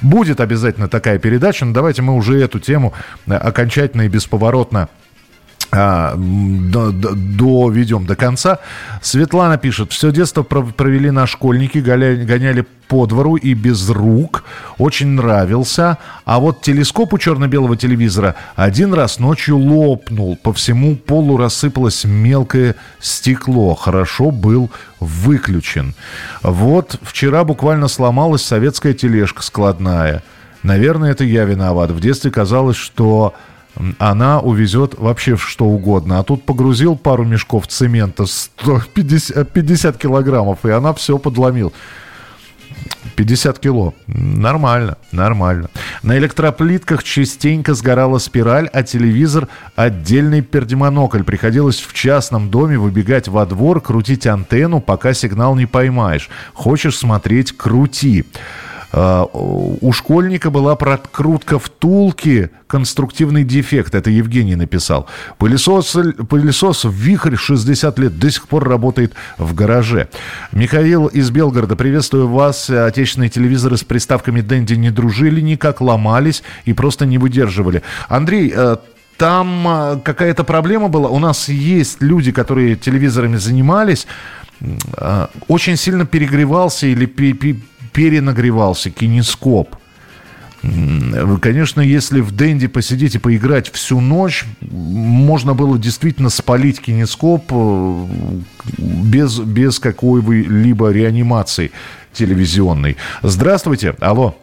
Будет 0.02 0.40
обязательно 0.40 0.88
такая 0.88 1.20
передача, 1.20 1.66
но 1.66 1.74
давайте 1.74 2.02
мы 2.02 2.16
уже 2.16 2.42
эту 2.42 2.60
тему 2.60 2.94
окончательно 3.28 4.04
и 4.04 4.08
бесповоротно 4.08 4.88
а, 5.72 6.16
до, 6.18 6.92
до, 6.92 7.16
доведем 7.16 8.06
до 8.06 8.16
конца. 8.16 8.60
Светлана 9.02 9.58
пишет, 9.58 9.92
все 9.92 10.12
детство 10.12 10.44
провели 10.44 11.12
на 11.12 11.28
школьники, 11.28 11.78
гоняли 11.78 12.66
по 12.88 13.06
двору 13.06 13.36
и 13.36 13.54
без 13.54 13.90
рук. 13.90 14.44
Очень 14.80 15.10
нравился. 15.10 15.98
А 16.26 16.40
вот 16.40 16.62
телескоп 16.62 17.14
у 17.14 17.18
черно-белого 17.20 17.78
телевизора 17.78 18.36
один 18.56 18.94
раз 18.94 19.20
ночью 19.20 19.58
лопнул. 19.58 20.36
По 20.38 20.54
всему 20.54 20.96
полу 20.96 21.38
рассыпалось 21.38 22.04
мелкое 22.04 22.76
стекло. 23.00 23.76
Хорошо 23.76 24.32
был 24.32 24.72
выключен. 25.00 25.94
Вот 26.42 27.00
вчера 27.04 27.44
буквально 27.44 27.88
сломалась 27.88 28.44
советская 28.44 28.94
тележка 28.94 29.44
складная. 29.44 30.24
Наверное, 30.64 31.12
это 31.12 31.24
я 31.24 31.46
виноват. 31.46 31.92
В 31.92 32.00
детстве 32.00 32.32
казалось, 32.32 32.76
что 32.76 33.36
она 33.98 34.40
увезет 34.40 34.98
вообще 34.98 35.36
в 35.36 35.44
что 35.44 35.66
угодно. 35.66 36.20
А 36.20 36.24
тут 36.24 36.46
погрузил 36.46 36.96
пару 36.96 37.24
мешков 37.24 37.68
цемента 37.68 38.26
150 38.26 39.52
50 39.52 39.98
килограммов, 39.98 40.66
и 40.66 40.70
она 40.70 40.94
все 40.94 41.18
подломил. 41.18 41.74
50 43.16 43.60
кило. 43.60 43.94
Нормально, 44.08 44.98
нормально. 45.12 45.70
На 46.04 46.18
электроплитках 46.18 47.04
частенько 47.04 47.74
сгорала 47.74 48.18
спираль, 48.18 48.70
а 48.72 48.84
телевизор– 48.84 49.50
отдельный 49.76 50.42
пердемонокль. 50.42 51.24
Приходилось 51.24 51.82
в 51.82 51.94
частном 51.94 52.50
доме 52.50 52.78
выбегать 52.78 53.28
во 53.28 53.46
двор, 53.46 53.82
крутить 53.82 54.26
антенну, 54.26 54.80
пока 54.80 55.14
сигнал 55.14 55.56
не 55.56 55.66
поймаешь. 55.66 56.30
Хочешь 56.54 56.98
смотреть– 56.98 57.52
крути. 57.58 58.26
У 58.92 59.92
школьника 59.94 60.50
была 60.50 60.76
прокрутка 60.76 61.60
втулки, 61.60 62.50
конструктивный 62.68 63.44
дефект. 63.44 63.96
Это 63.96 64.10
Евгений 64.10 64.56
написал. 64.56 65.08
Пылесос, 65.38 65.96
пылесос 66.30 66.86
«Вихрь» 66.86 67.36
60 67.36 68.00
лет 68.00 68.20
до 68.20 68.32
сих 68.32 68.48
пор 68.48 68.68
работает 68.68 69.14
в 69.38 69.54
гараже. 69.54 70.08
Михаил 70.52 71.08
из 71.08 71.30
Белгорода, 71.32 71.76
приветствую 71.76 72.28
вас. 72.28 72.70
Отечественные 72.70 73.30
телевизоры 73.30 73.78
с 73.78 73.84
приставками 73.84 74.42
«Дэнди» 74.42 74.74
не 74.74 74.92
дружили 74.92 75.42
никак, 75.42 75.82
ломались 75.82 76.44
и 76.66 76.74
просто 76.74 77.06
не 77.06 77.18
выдерживали. 77.18 77.82
Андрей, 78.08 78.54
э, 78.56 78.78
там 79.18 79.68
э, 79.68 80.00
какая-то 80.04 80.44
проблема 80.44 80.88
была. 80.88 81.10
У 81.10 81.20
нас 81.20 81.50
есть 81.50 82.02
люди, 82.02 82.32
которые 82.32 82.76
телевизорами 82.76 83.36
занимались. 83.36 84.08
Э, 84.98 85.28
очень 85.48 85.76
сильно 85.76 86.06
перегревался 86.06 86.88
или 86.88 87.06
перенагревался 87.92 88.90
кинескоп. 88.90 89.76
Конечно, 91.42 91.80
если 91.80 92.20
в 92.20 92.32
Дэнди 92.32 92.68
посидеть 92.68 93.16
и 93.16 93.20
поиграть 93.20 93.72
всю 93.72 94.02
ночь, 94.02 94.44
можно 94.60 95.54
было 95.54 95.78
действительно 95.80 96.30
спалить 96.30 96.82
кинескоп 96.82 97.46
э, 97.50 98.06
без, 98.78 99.40
без 99.40 99.80
какой-либо 99.80 100.92
реанимации 100.92 101.72
телевизионной. 102.12 102.98
Здравствуйте, 103.22 103.96
алло. 104.02 104.36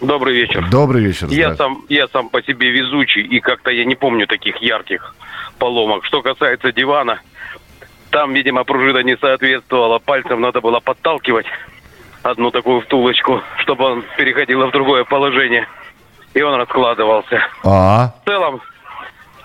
Добрый 0.00 0.34
вечер. 0.34 0.68
Добрый 0.70 1.04
вечер. 1.04 1.28
Я 1.28 1.54
сам, 1.54 1.84
я 1.88 2.08
сам 2.08 2.30
по 2.30 2.42
себе 2.42 2.70
везучий, 2.70 3.22
и 3.22 3.38
как-то 3.38 3.70
я 3.70 3.84
не 3.84 3.94
помню 3.94 4.26
таких 4.26 4.56
ярких 4.56 5.14
поломок. 5.58 6.04
Что 6.04 6.22
касается 6.22 6.72
дивана, 6.72 7.20
там, 8.10 8.32
видимо, 8.32 8.64
пружина 8.64 9.02
не 9.04 9.16
соответствовала, 9.16 9.98
пальцем 9.98 10.40
надо 10.40 10.60
было 10.60 10.80
подталкивать 10.80 11.46
одну 12.30 12.50
такую 12.50 12.80
втулочку, 12.82 13.42
чтобы 13.58 13.84
он 13.84 14.04
переходил 14.16 14.66
в 14.66 14.70
другое 14.70 15.04
положение. 15.04 15.66
И 16.34 16.42
он 16.42 16.54
раскладывался. 16.54 17.40
А. 17.64 18.12
В 18.22 18.28
целом, 18.28 18.60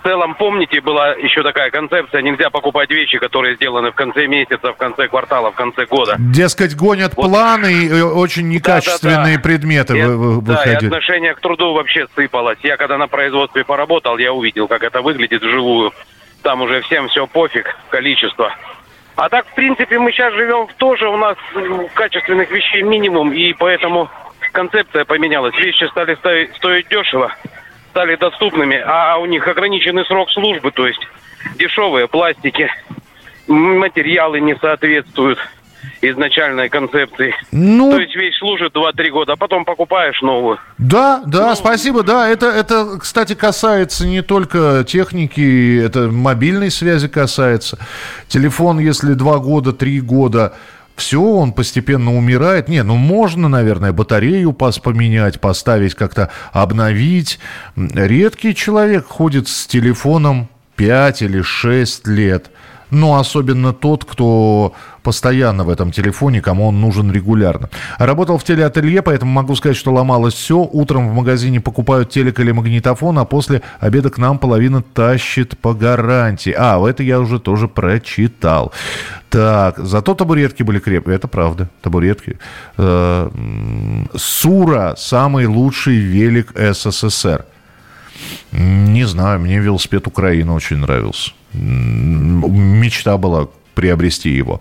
в 0.04 0.06
целом, 0.06 0.34
помните, 0.34 0.82
была 0.82 1.14
еще 1.14 1.42
такая 1.42 1.70
концепция, 1.70 2.20
нельзя 2.20 2.50
покупать 2.50 2.90
вещи, 2.90 3.18
которые 3.18 3.56
сделаны 3.56 3.90
в 3.90 3.94
конце 3.94 4.26
месяца, 4.26 4.74
в 4.74 4.76
конце 4.76 5.08
квартала, 5.08 5.50
в 5.50 5.54
конце 5.54 5.86
года. 5.86 6.16
Дескать, 6.18 6.76
гонят 6.76 7.14
вот. 7.16 7.26
планы 7.26 7.72
и 7.72 8.02
очень 8.02 8.48
некачественные 8.48 9.16
да, 9.16 9.24
да, 9.24 9.36
да. 9.36 9.40
предметы 9.40 9.98
и, 9.98 10.02
вы, 10.04 10.42
Да, 10.42 10.62
и 10.64 10.74
отношение 10.74 11.34
к 11.34 11.40
труду 11.40 11.72
вообще 11.72 12.06
сыпалось. 12.14 12.58
Я 12.62 12.76
когда 12.76 12.98
на 12.98 13.08
производстве 13.08 13.64
поработал, 13.64 14.18
я 14.18 14.34
увидел, 14.34 14.68
как 14.68 14.82
это 14.82 15.00
выглядит 15.00 15.42
вживую. 15.42 15.90
Там 16.42 16.60
уже 16.60 16.82
всем 16.82 17.08
все 17.08 17.26
пофиг, 17.26 17.74
количество. 17.88 18.54
А 19.16 19.28
так, 19.28 19.46
в 19.46 19.54
принципе, 19.54 19.98
мы 19.98 20.10
сейчас 20.10 20.34
живем 20.34 20.66
тоже, 20.76 21.08
у 21.08 21.16
нас 21.16 21.36
качественных 21.94 22.50
вещей 22.50 22.82
минимум, 22.82 23.32
и 23.32 23.52
поэтому 23.52 24.10
концепция 24.52 25.04
поменялась. 25.04 25.56
Вещи 25.56 25.84
стали 25.84 26.16
стоить 26.56 26.88
дешево, 26.88 27.34
стали 27.90 28.16
доступными, 28.16 28.82
а 28.84 29.16
у 29.18 29.26
них 29.26 29.46
ограниченный 29.46 30.04
срок 30.06 30.30
службы, 30.30 30.72
то 30.72 30.86
есть 30.86 31.00
дешевые 31.56 32.08
пластики, 32.08 32.68
материалы 33.46 34.40
не 34.40 34.56
соответствуют 34.56 35.38
изначальной 36.00 36.68
концепции. 36.68 37.34
Ну... 37.52 37.90
То 37.90 38.00
есть 38.00 38.14
вещь 38.14 38.38
служит 38.38 38.74
2-3 38.74 39.10
года, 39.10 39.32
а 39.32 39.36
потом 39.36 39.64
покупаешь 39.64 40.20
новую. 40.22 40.58
Да, 40.78 41.22
да, 41.26 41.50
ну... 41.50 41.54
спасибо. 41.54 42.02
Да, 42.02 42.28
это, 42.28 42.46
это, 42.46 42.98
кстати, 42.98 43.34
касается 43.34 44.06
не 44.06 44.22
только 44.22 44.84
техники, 44.86 45.80
это 45.84 46.10
мобильной 46.10 46.70
связи 46.70 47.08
касается. 47.08 47.78
Телефон, 48.28 48.78
если 48.78 49.14
2 49.14 49.38
года, 49.38 49.72
3 49.72 50.00
года 50.00 50.54
все, 50.96 51.20
он 51.20 51.52
постепенно 51.52 52.14
умирает. 52.16 52.68
Не, 52.68 52.82
ну 52.82 52.96
можно, 52.96 53.48
наверное, 53.48 53.92
батарею 53.92 54.52
пос 54.52 54.78
поменять, 54.78 55.40
поставить 55.40 55.94
как-то, 55.94 56.30
обновить. 56.52 57.40
Редкий 57.76 58.54
человек 58.54 59.06
ходит 59.06 59.48
с 59.48 59.66
телефоном 59.66 60.48
5 60.76 61.22
или 61.22 61.42
6 61.42 62.06
лет. 62.06 62.50
Но 62.90 63.18
особенно 63.18 63.72
тот, 63.72 64.04
кто 64.04 64.74
постоянно 65.04 65.64
в 65.64 65.68
этом 65.68 65.92
телефоне, 65.92 66.40
кому 66.40 66.66
он 66.68 66.80
нужен 66.80 67.12
регулярно. 67.12 67.68
Работал 67.98 68.38
в 68.38 68.44
телеателье, 68.44 69.02
поэтому 69.02 69.30
могу 69.30 69.54
сказать, 69.54 69.76
что 69.76 69.92
ломалось 69.92 70.34
все. 70.34 70.56
Утром 70.56 71.10
в 71.10 71.14
магазине 71.14 71.60
покупают 71.60 72.10
телек 72.10 72.40
или 72.40 72.50
магнитофон, 72.50 73.18
а 73.18 73.24
после 73.24 73.62
обеда 73.78 74.10
к 74.10 74.18
нам 74.18 74.38
половина 74.38 74.82
тащит 74.82 75.56
по 75.58 75.74
гарантии. 75.74 76.54
А, 76.56 76.84
это 76.88 77.02
я 77.02 77.20
уже 77.20 77.38
тоже 77.38 77.68
прочитал. 77.68 78.72
Так, 79.28 79.78
зато 79.78 80.14
табуретки 80.14 80.62
были 80.62 80.78
крепкие. 80.78 81.16
Это 81.16 81.28
правда, 81.28 81.68
табуретки. 81.82 82.38
Э, 82.78 83.30
Сура– 84.16 84.94
самый 84.96 85.46
лучший 85.46 85.96
велик 85.96 86.52
СССР. 86.56 87.44
Не 88.52 89.04
знаю, 89.04 89.40
мне 89.40 89.58
велосипед 89.58 90.06
Украины 90.06 90.52
очень 90.52 90.78
нравился. 90.78 91.32
Мечта 91.52 93.18
была 93.18 93.48
приобрести 93.74 94.30
его. 94.30 94.60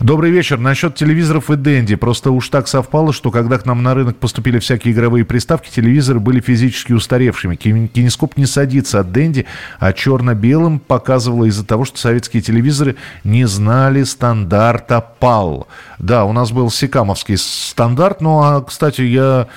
Добрый 0.00 0.30
вечер. 0.30 0.58
Насчет 0.58 0.94
телевизоров 0.94 1.50
и 1.50 1.56
Дэнди. 1.56 1.96
Просто 1.96 2.30
уж 2.30 2.48
так 2.48 2.68
совпало, 2.68 3.12
что 3.12 3.30
когда 3.30 3.58
к 3.58 3.66
нам 3.66 3.82
на 3.82 3.94
рынок 3.94 4.16
поступили 4.16 4.58
всякие 4.58 4.94
игровые 4.94 5.24
приставки, 5.24 5.70
телевизоры 5.70 6.20
были 6.20 6.40
физически 6.40 6.92
устаревшими. 6.92 7.56
Кинескоп 7.56 8.36
не 8.36 8.46
садится 8.46 9.00
от 9.00 9.12
Дэнди, 9.12 9.46
а 9.78 9.92
черно-белым 9.92 10.78
показывало 10.78 11.44
из-за 11.46 11.64
того, 11.64 11.84
что 11.84 11.98
советские 11.98 12.42
телевизоры 12.42 12.96
не 13.24 13.46
знали 13.46 14.02
стандарта 14.04 15.04
PAL. 15.20 15.66
Да, 15.98 16.24
у 16.24 16.32
нас 16.32 16.52
был 16.52 16.70
секамовский 16.70 17.36
стандарт, 17.36 18.20
но, 18.20 18.62
кстати, 18.62 19.02
я 19.02 19.48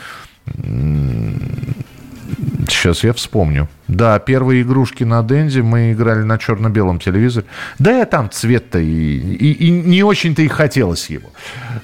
Сейчас 2.75 3.03
я 3.03 3.13
вспомню. 3.13 3.67
Да, 3.87 4.19
первые 4.19 4.61
игрушки 4.61 5.03
на 5.03 5.23
Дензе 5.23 5.61
мы 5.63 5.93
играли 5.93 6.19
на 6.19 6.37
черно-белом 6.37 6.99
телевизоре. 6.99 7.47
Да, 7.79 8.01
и 8.01 8.05
там 8.05 8.29
цвет-то 8.29 8.79
и, 8.79 8.83
и, 8.83 9.53
и 9.53 9.71
не 9.71 10.03
очень-то 10.03 10.41
и 10.41 10.47
хотелось 10.47 11.09
его. 11.09 11.29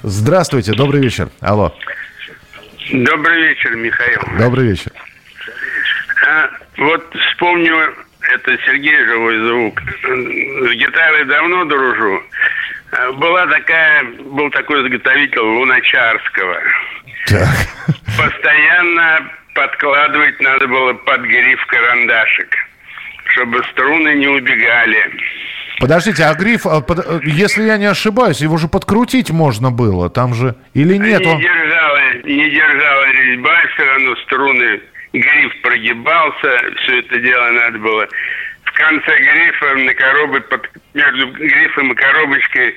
Здравствуйте, 0.02 0.74
добрый 0.74 1.00
вечер. 1.00 1.30
Алло. 1.40 1.74
Добрый 2.92 3.48
вечер, 3.48 3.74
Михаил. 3.74 4.20
Добрый 4.38 4.68
вечер. 4.68 4.92
А, 6.28 6.50
вот 6.76 7.04
вспомню, 7.30 7.74
это 8.34 8.56
Сергей 8.66 9.04
Живой 9.06 9.38
звук. 9.38 9.80
С 9.80 10.74
гитарой 10.76 11.24
давно 11.24 11.64
дружу. 11.64 12.22
А, 12.92 13.12
была 13.12 13.46
такая, 13.46 14.04
был 14.04 14.50
такой 14.50 14.86
изготовитель 14.86 15.40
Луначарского. 15.40 16.60
Так. 17.26 17.48
Постоянно 18.16 19.32
подкладывать 19.54 20.40
надо 20.40 20.66
было 20.66 20.92
под 20.94 21.20
гриф 21.22 21.64
карандашик, 21.66 22.56
чтобы 23.26 23.62
струны 23.72 24.14
не 24.14 24.28
убегали. 24.28 25.12
Подождите, 25.78 26.24
а 26.24 26.34
гриф, 26.34 26.66
а, 26.66 26.82
если 27.24 27.64
я 27.64 27.76
не 27.76 27.86
ошибаюсь, 27.86 28.40
его 28.40 28.56
же 28.56 28.68
подкрутить 28.68 29.30
можно 29.30 29.70
было, 29.70 30.10
там 30.10 30.34
же 30.34 30.54
или 30.74 30.96
нет? 30.96 31.20
Не 31.20 31.40
держала, 31.40 32.00
не 32.24 32.50
держала 32.50 33.04
резьба, 33.10 33.56
все 33.74 33.84
равно 33.84 34.16
струны, 34.16 34.80
гриф 35.12 35.62
прогибался, 35.62 36.58
все 36.82 37.00
это 37.00 37.18
дело 37.18 37.50
надо 37.50 37.78
было. 37.78 38.08
В 38.64 38.72
конце 38.74 39.18
грифа 39.18 39.74
на 39.74 39.94
коробке, 39.94 40.40
под, 40.42 40.70
между 40.94 41.32
грифом 41.32 41.92
и 41.92 41.94
коробочкой 41.94 42.74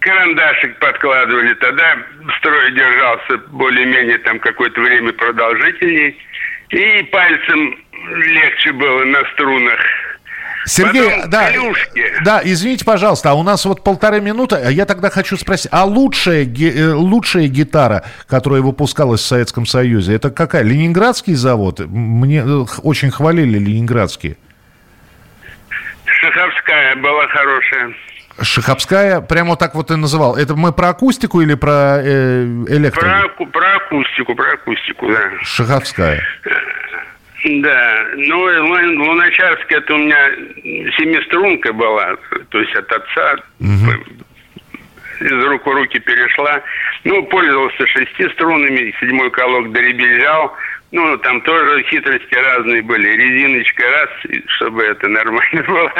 карандашик 0.00 0.78
подкладывали, 0.78 1.54
тогда 1.54 1.96
строй 2.38 2.72
держался 2.72 3.38
более-менее 3.48 4.18
там 4.18 4.38
какое-то 4.40 4.80
время 4.80 5.12
продолжительней, 5.12 6.16
и 6.70 7.02
пальцем 7.04 7.78
легче 8.16 8.72
было 8.72 9.04
на 9.04 9.22
струнах. 9.32 9.80
Сергей, 10.66 11.10
Потом 11.10 11.30
да, 11.30 11.50
клюшки. 11.50 12.12
да, 12.22 12.40
извините, 12.44 12.84
пожалуйста, 12.84 13.30
а 13.30 13.34
у 13.34 13.42
нас 13.42 13.64
вот 13.64 13.82
полторы 13.82 14.20
минуты, 14.20 14.56
а 14.56 14.70
я 14.70 14.84
тогда 14.84 15.08
хочу 15.08 15.36
спросить, 15.38 15.70
а 15.72 15.84
лучшая, 15.84 16.44
э, 16.44 16.92
лучшая 16.92 17.48
гитара, 17.48 18.04
которая 18.26 18.60
выпускалась 18.60 19.20
в 19.22 19.26
Советском 19.26 19.64
Союзе, 19.64 20.14
это 20.14 20.30
какая? 20.30 20.62
Ленинградский 20.62 21.34
завод? 21.34 21.80
Мне 21.80 22.42
э, 22.44 22.64
очень 22.82 23.10
хвалили 23.10 23.58
ленинградские. 23.58 24.36
Шаховская 26.04 26.96
была 26.96 27.26
хорошая. 27.28 27.94
Шаховская, 28.42 29.20
прямо 29.20 29.56
так 29.56 29.74
вот 29.74 29.90
и 29.90 29.96
называл. 29.96 30.36
Это 30.36 30.54
мы 30.54 30.72
про 30.72 30.88
акустику 30.90 31.40
или 31.40 31.54
про 31.54 31.98
э, 32.02 32.44
электро? 32.68 33.28
Про, 33.36 33.46
про 33.46 33.76
акустику, 33.76 34.34
про 34.34 34.52
акустику, 34.52 35.08
да. 35.08 35.30
Шаховская. 35.42 36.22
Да, 37.42 38.04
ну, 38.16 38.50
и 38.50 38.56
Лун- 38.58 38.98
Луначарская, 39.00 39.78
это 39.78 39.94
у 39.94 39.98
меня 39.98 40.30
семиструнка 40.98 41.72
была, 41.72 42.16
то 42.50 42.60
есть 42.60 42.74
от 42.74 42.92
отца 42.92 43.36
из 45.20 45.44
рук 45.44 45.66
в 45.66 45.70
руки 45.70 45.98
перешла. 46.00 46.60
Ну, 47.04 47.22
пользовался 47.24 47.86
шестиструнными, 47.86 48.94
седьмой 49.00 49.30
колок 49.30 49.72
доребезжал. 49.72 50.54
Ну, 50.92 51.16
там 51.18 51.40
тоже 51.42 51.84
хитрости 51.84 52.34
разные 52.34 52.82
были. 52.82 53.06
Резиночка 53.08 53.82
раз, 53.82 54.08
чтобы 54.56 54.82
это 54.82 55.06
нормально 55.08 55.62
было. 55.68 55.90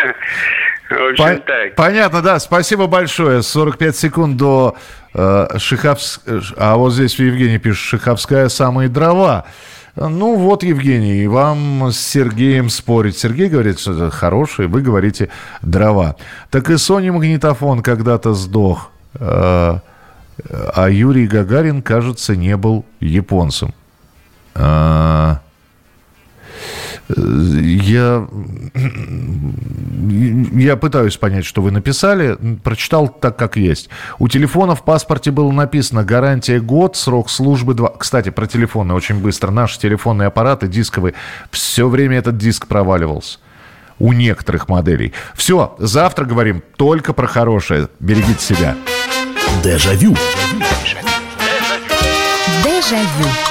В 0.91 1.11
общем, 1.11 1.24
По- 1.24 1.41
так. 1.47 1.74
Понятно, 1.76 2.22
да. 2.22 2.41
Спасибо 2.41 2.86
большое. 2.88 3.43
45 3.43 3.97
секунд 3.97 4.36
до 4.36 4.76
э, 5.14 5.47
Шиховс- 5.59 6.20
А 6.57 6.74
вот 6.76 6.93
здесь 6.93 7.14
Евгений 7.20 7.59
пишет, 7.59 7.84
Шиховская 7.84 8.49
самые 8.49 8.88
дрова. 8.88 9.45
Ну 9.97 10.34
вот, 10.36 10.62
Евгений, 10.64 11.26
вам 11.28 11.91
с 11.93 11.99
Сергеем 12.01 12.68
спорить. 12.68 13.16
Сергей 13.18 13.49
говорит, 13.49 13.78
что 13.78 13.93
это 13.93 14.11
хорошие, 14.11 14.66
вы 14.68 14.82
говорите 14.82 15.28
дрова. 15.62 16.16
Так 16.51 16.68
и 16.70 16.74
Sony 16.74 17.12
магнитофон 17.12 17.82
когда-то 17.82 18.32
сдох. 18.34 18.91
Э, 19.20 19.78
А 20.74 20.88
Юрий 20.91 21.26
Гагарин, 21.28 21.82
кажется, 21.82 22.34
не 22.34 22.57
был 22.57 22.84
японцем. 22.99 23.72
А, 24.62 25.40
Я, 27.16 28.28
я 30.52 30.76
пытаюсь 30.76 31.16
понять, 31.16 31.44
что 31.44 31.62
вы 31.62 31.70
написали. 31.70 32.36
Прочитал 32.62 33.08
так, 33.08 33.36
как 33.36 33.56
есть. 33.56 33.88
У 34.18 34.28
телефона 34.28 34.74
в 34.74 34.84
паспорте 34.84 35.30
было 35.30 35.50
написано 35.50 36.04
гарантия 36.04 36.61
год, 36.61 36.96
срок 36.96 37.30
службы 37.30 37.74
2. 37.74 37.94
Кстати, 37.98 38.30
про 38.30 38.46
телефоны 38.46 38.94
очень 38.94 39.20
быстро. 39.20 39.50
Наши 39.50 39.78
телефонные 39.78 40.28
аппараты 40.28 40.68
дисковые, 40.68 41.14
все 41.50 41.88
время 41.88 42.18
этот 42.18 42.36
диск 42.38 42.66
проваливался. 42.66 43.38
У 43.98 44.12
некоторых 44.12 44.68
моделей. 44.68 45.12
Все, 45.34 45.74
завтра 45.78 46.24
говорим 46.24 46.62
только 46.76 47.12
про 47.12 47.26
хорошее. 47.26 47.88
Берегите 47.98 48.42
себя. 48.42 48.76
Дежавю. 49.62 50.16
Дежавю. 52.64 53.49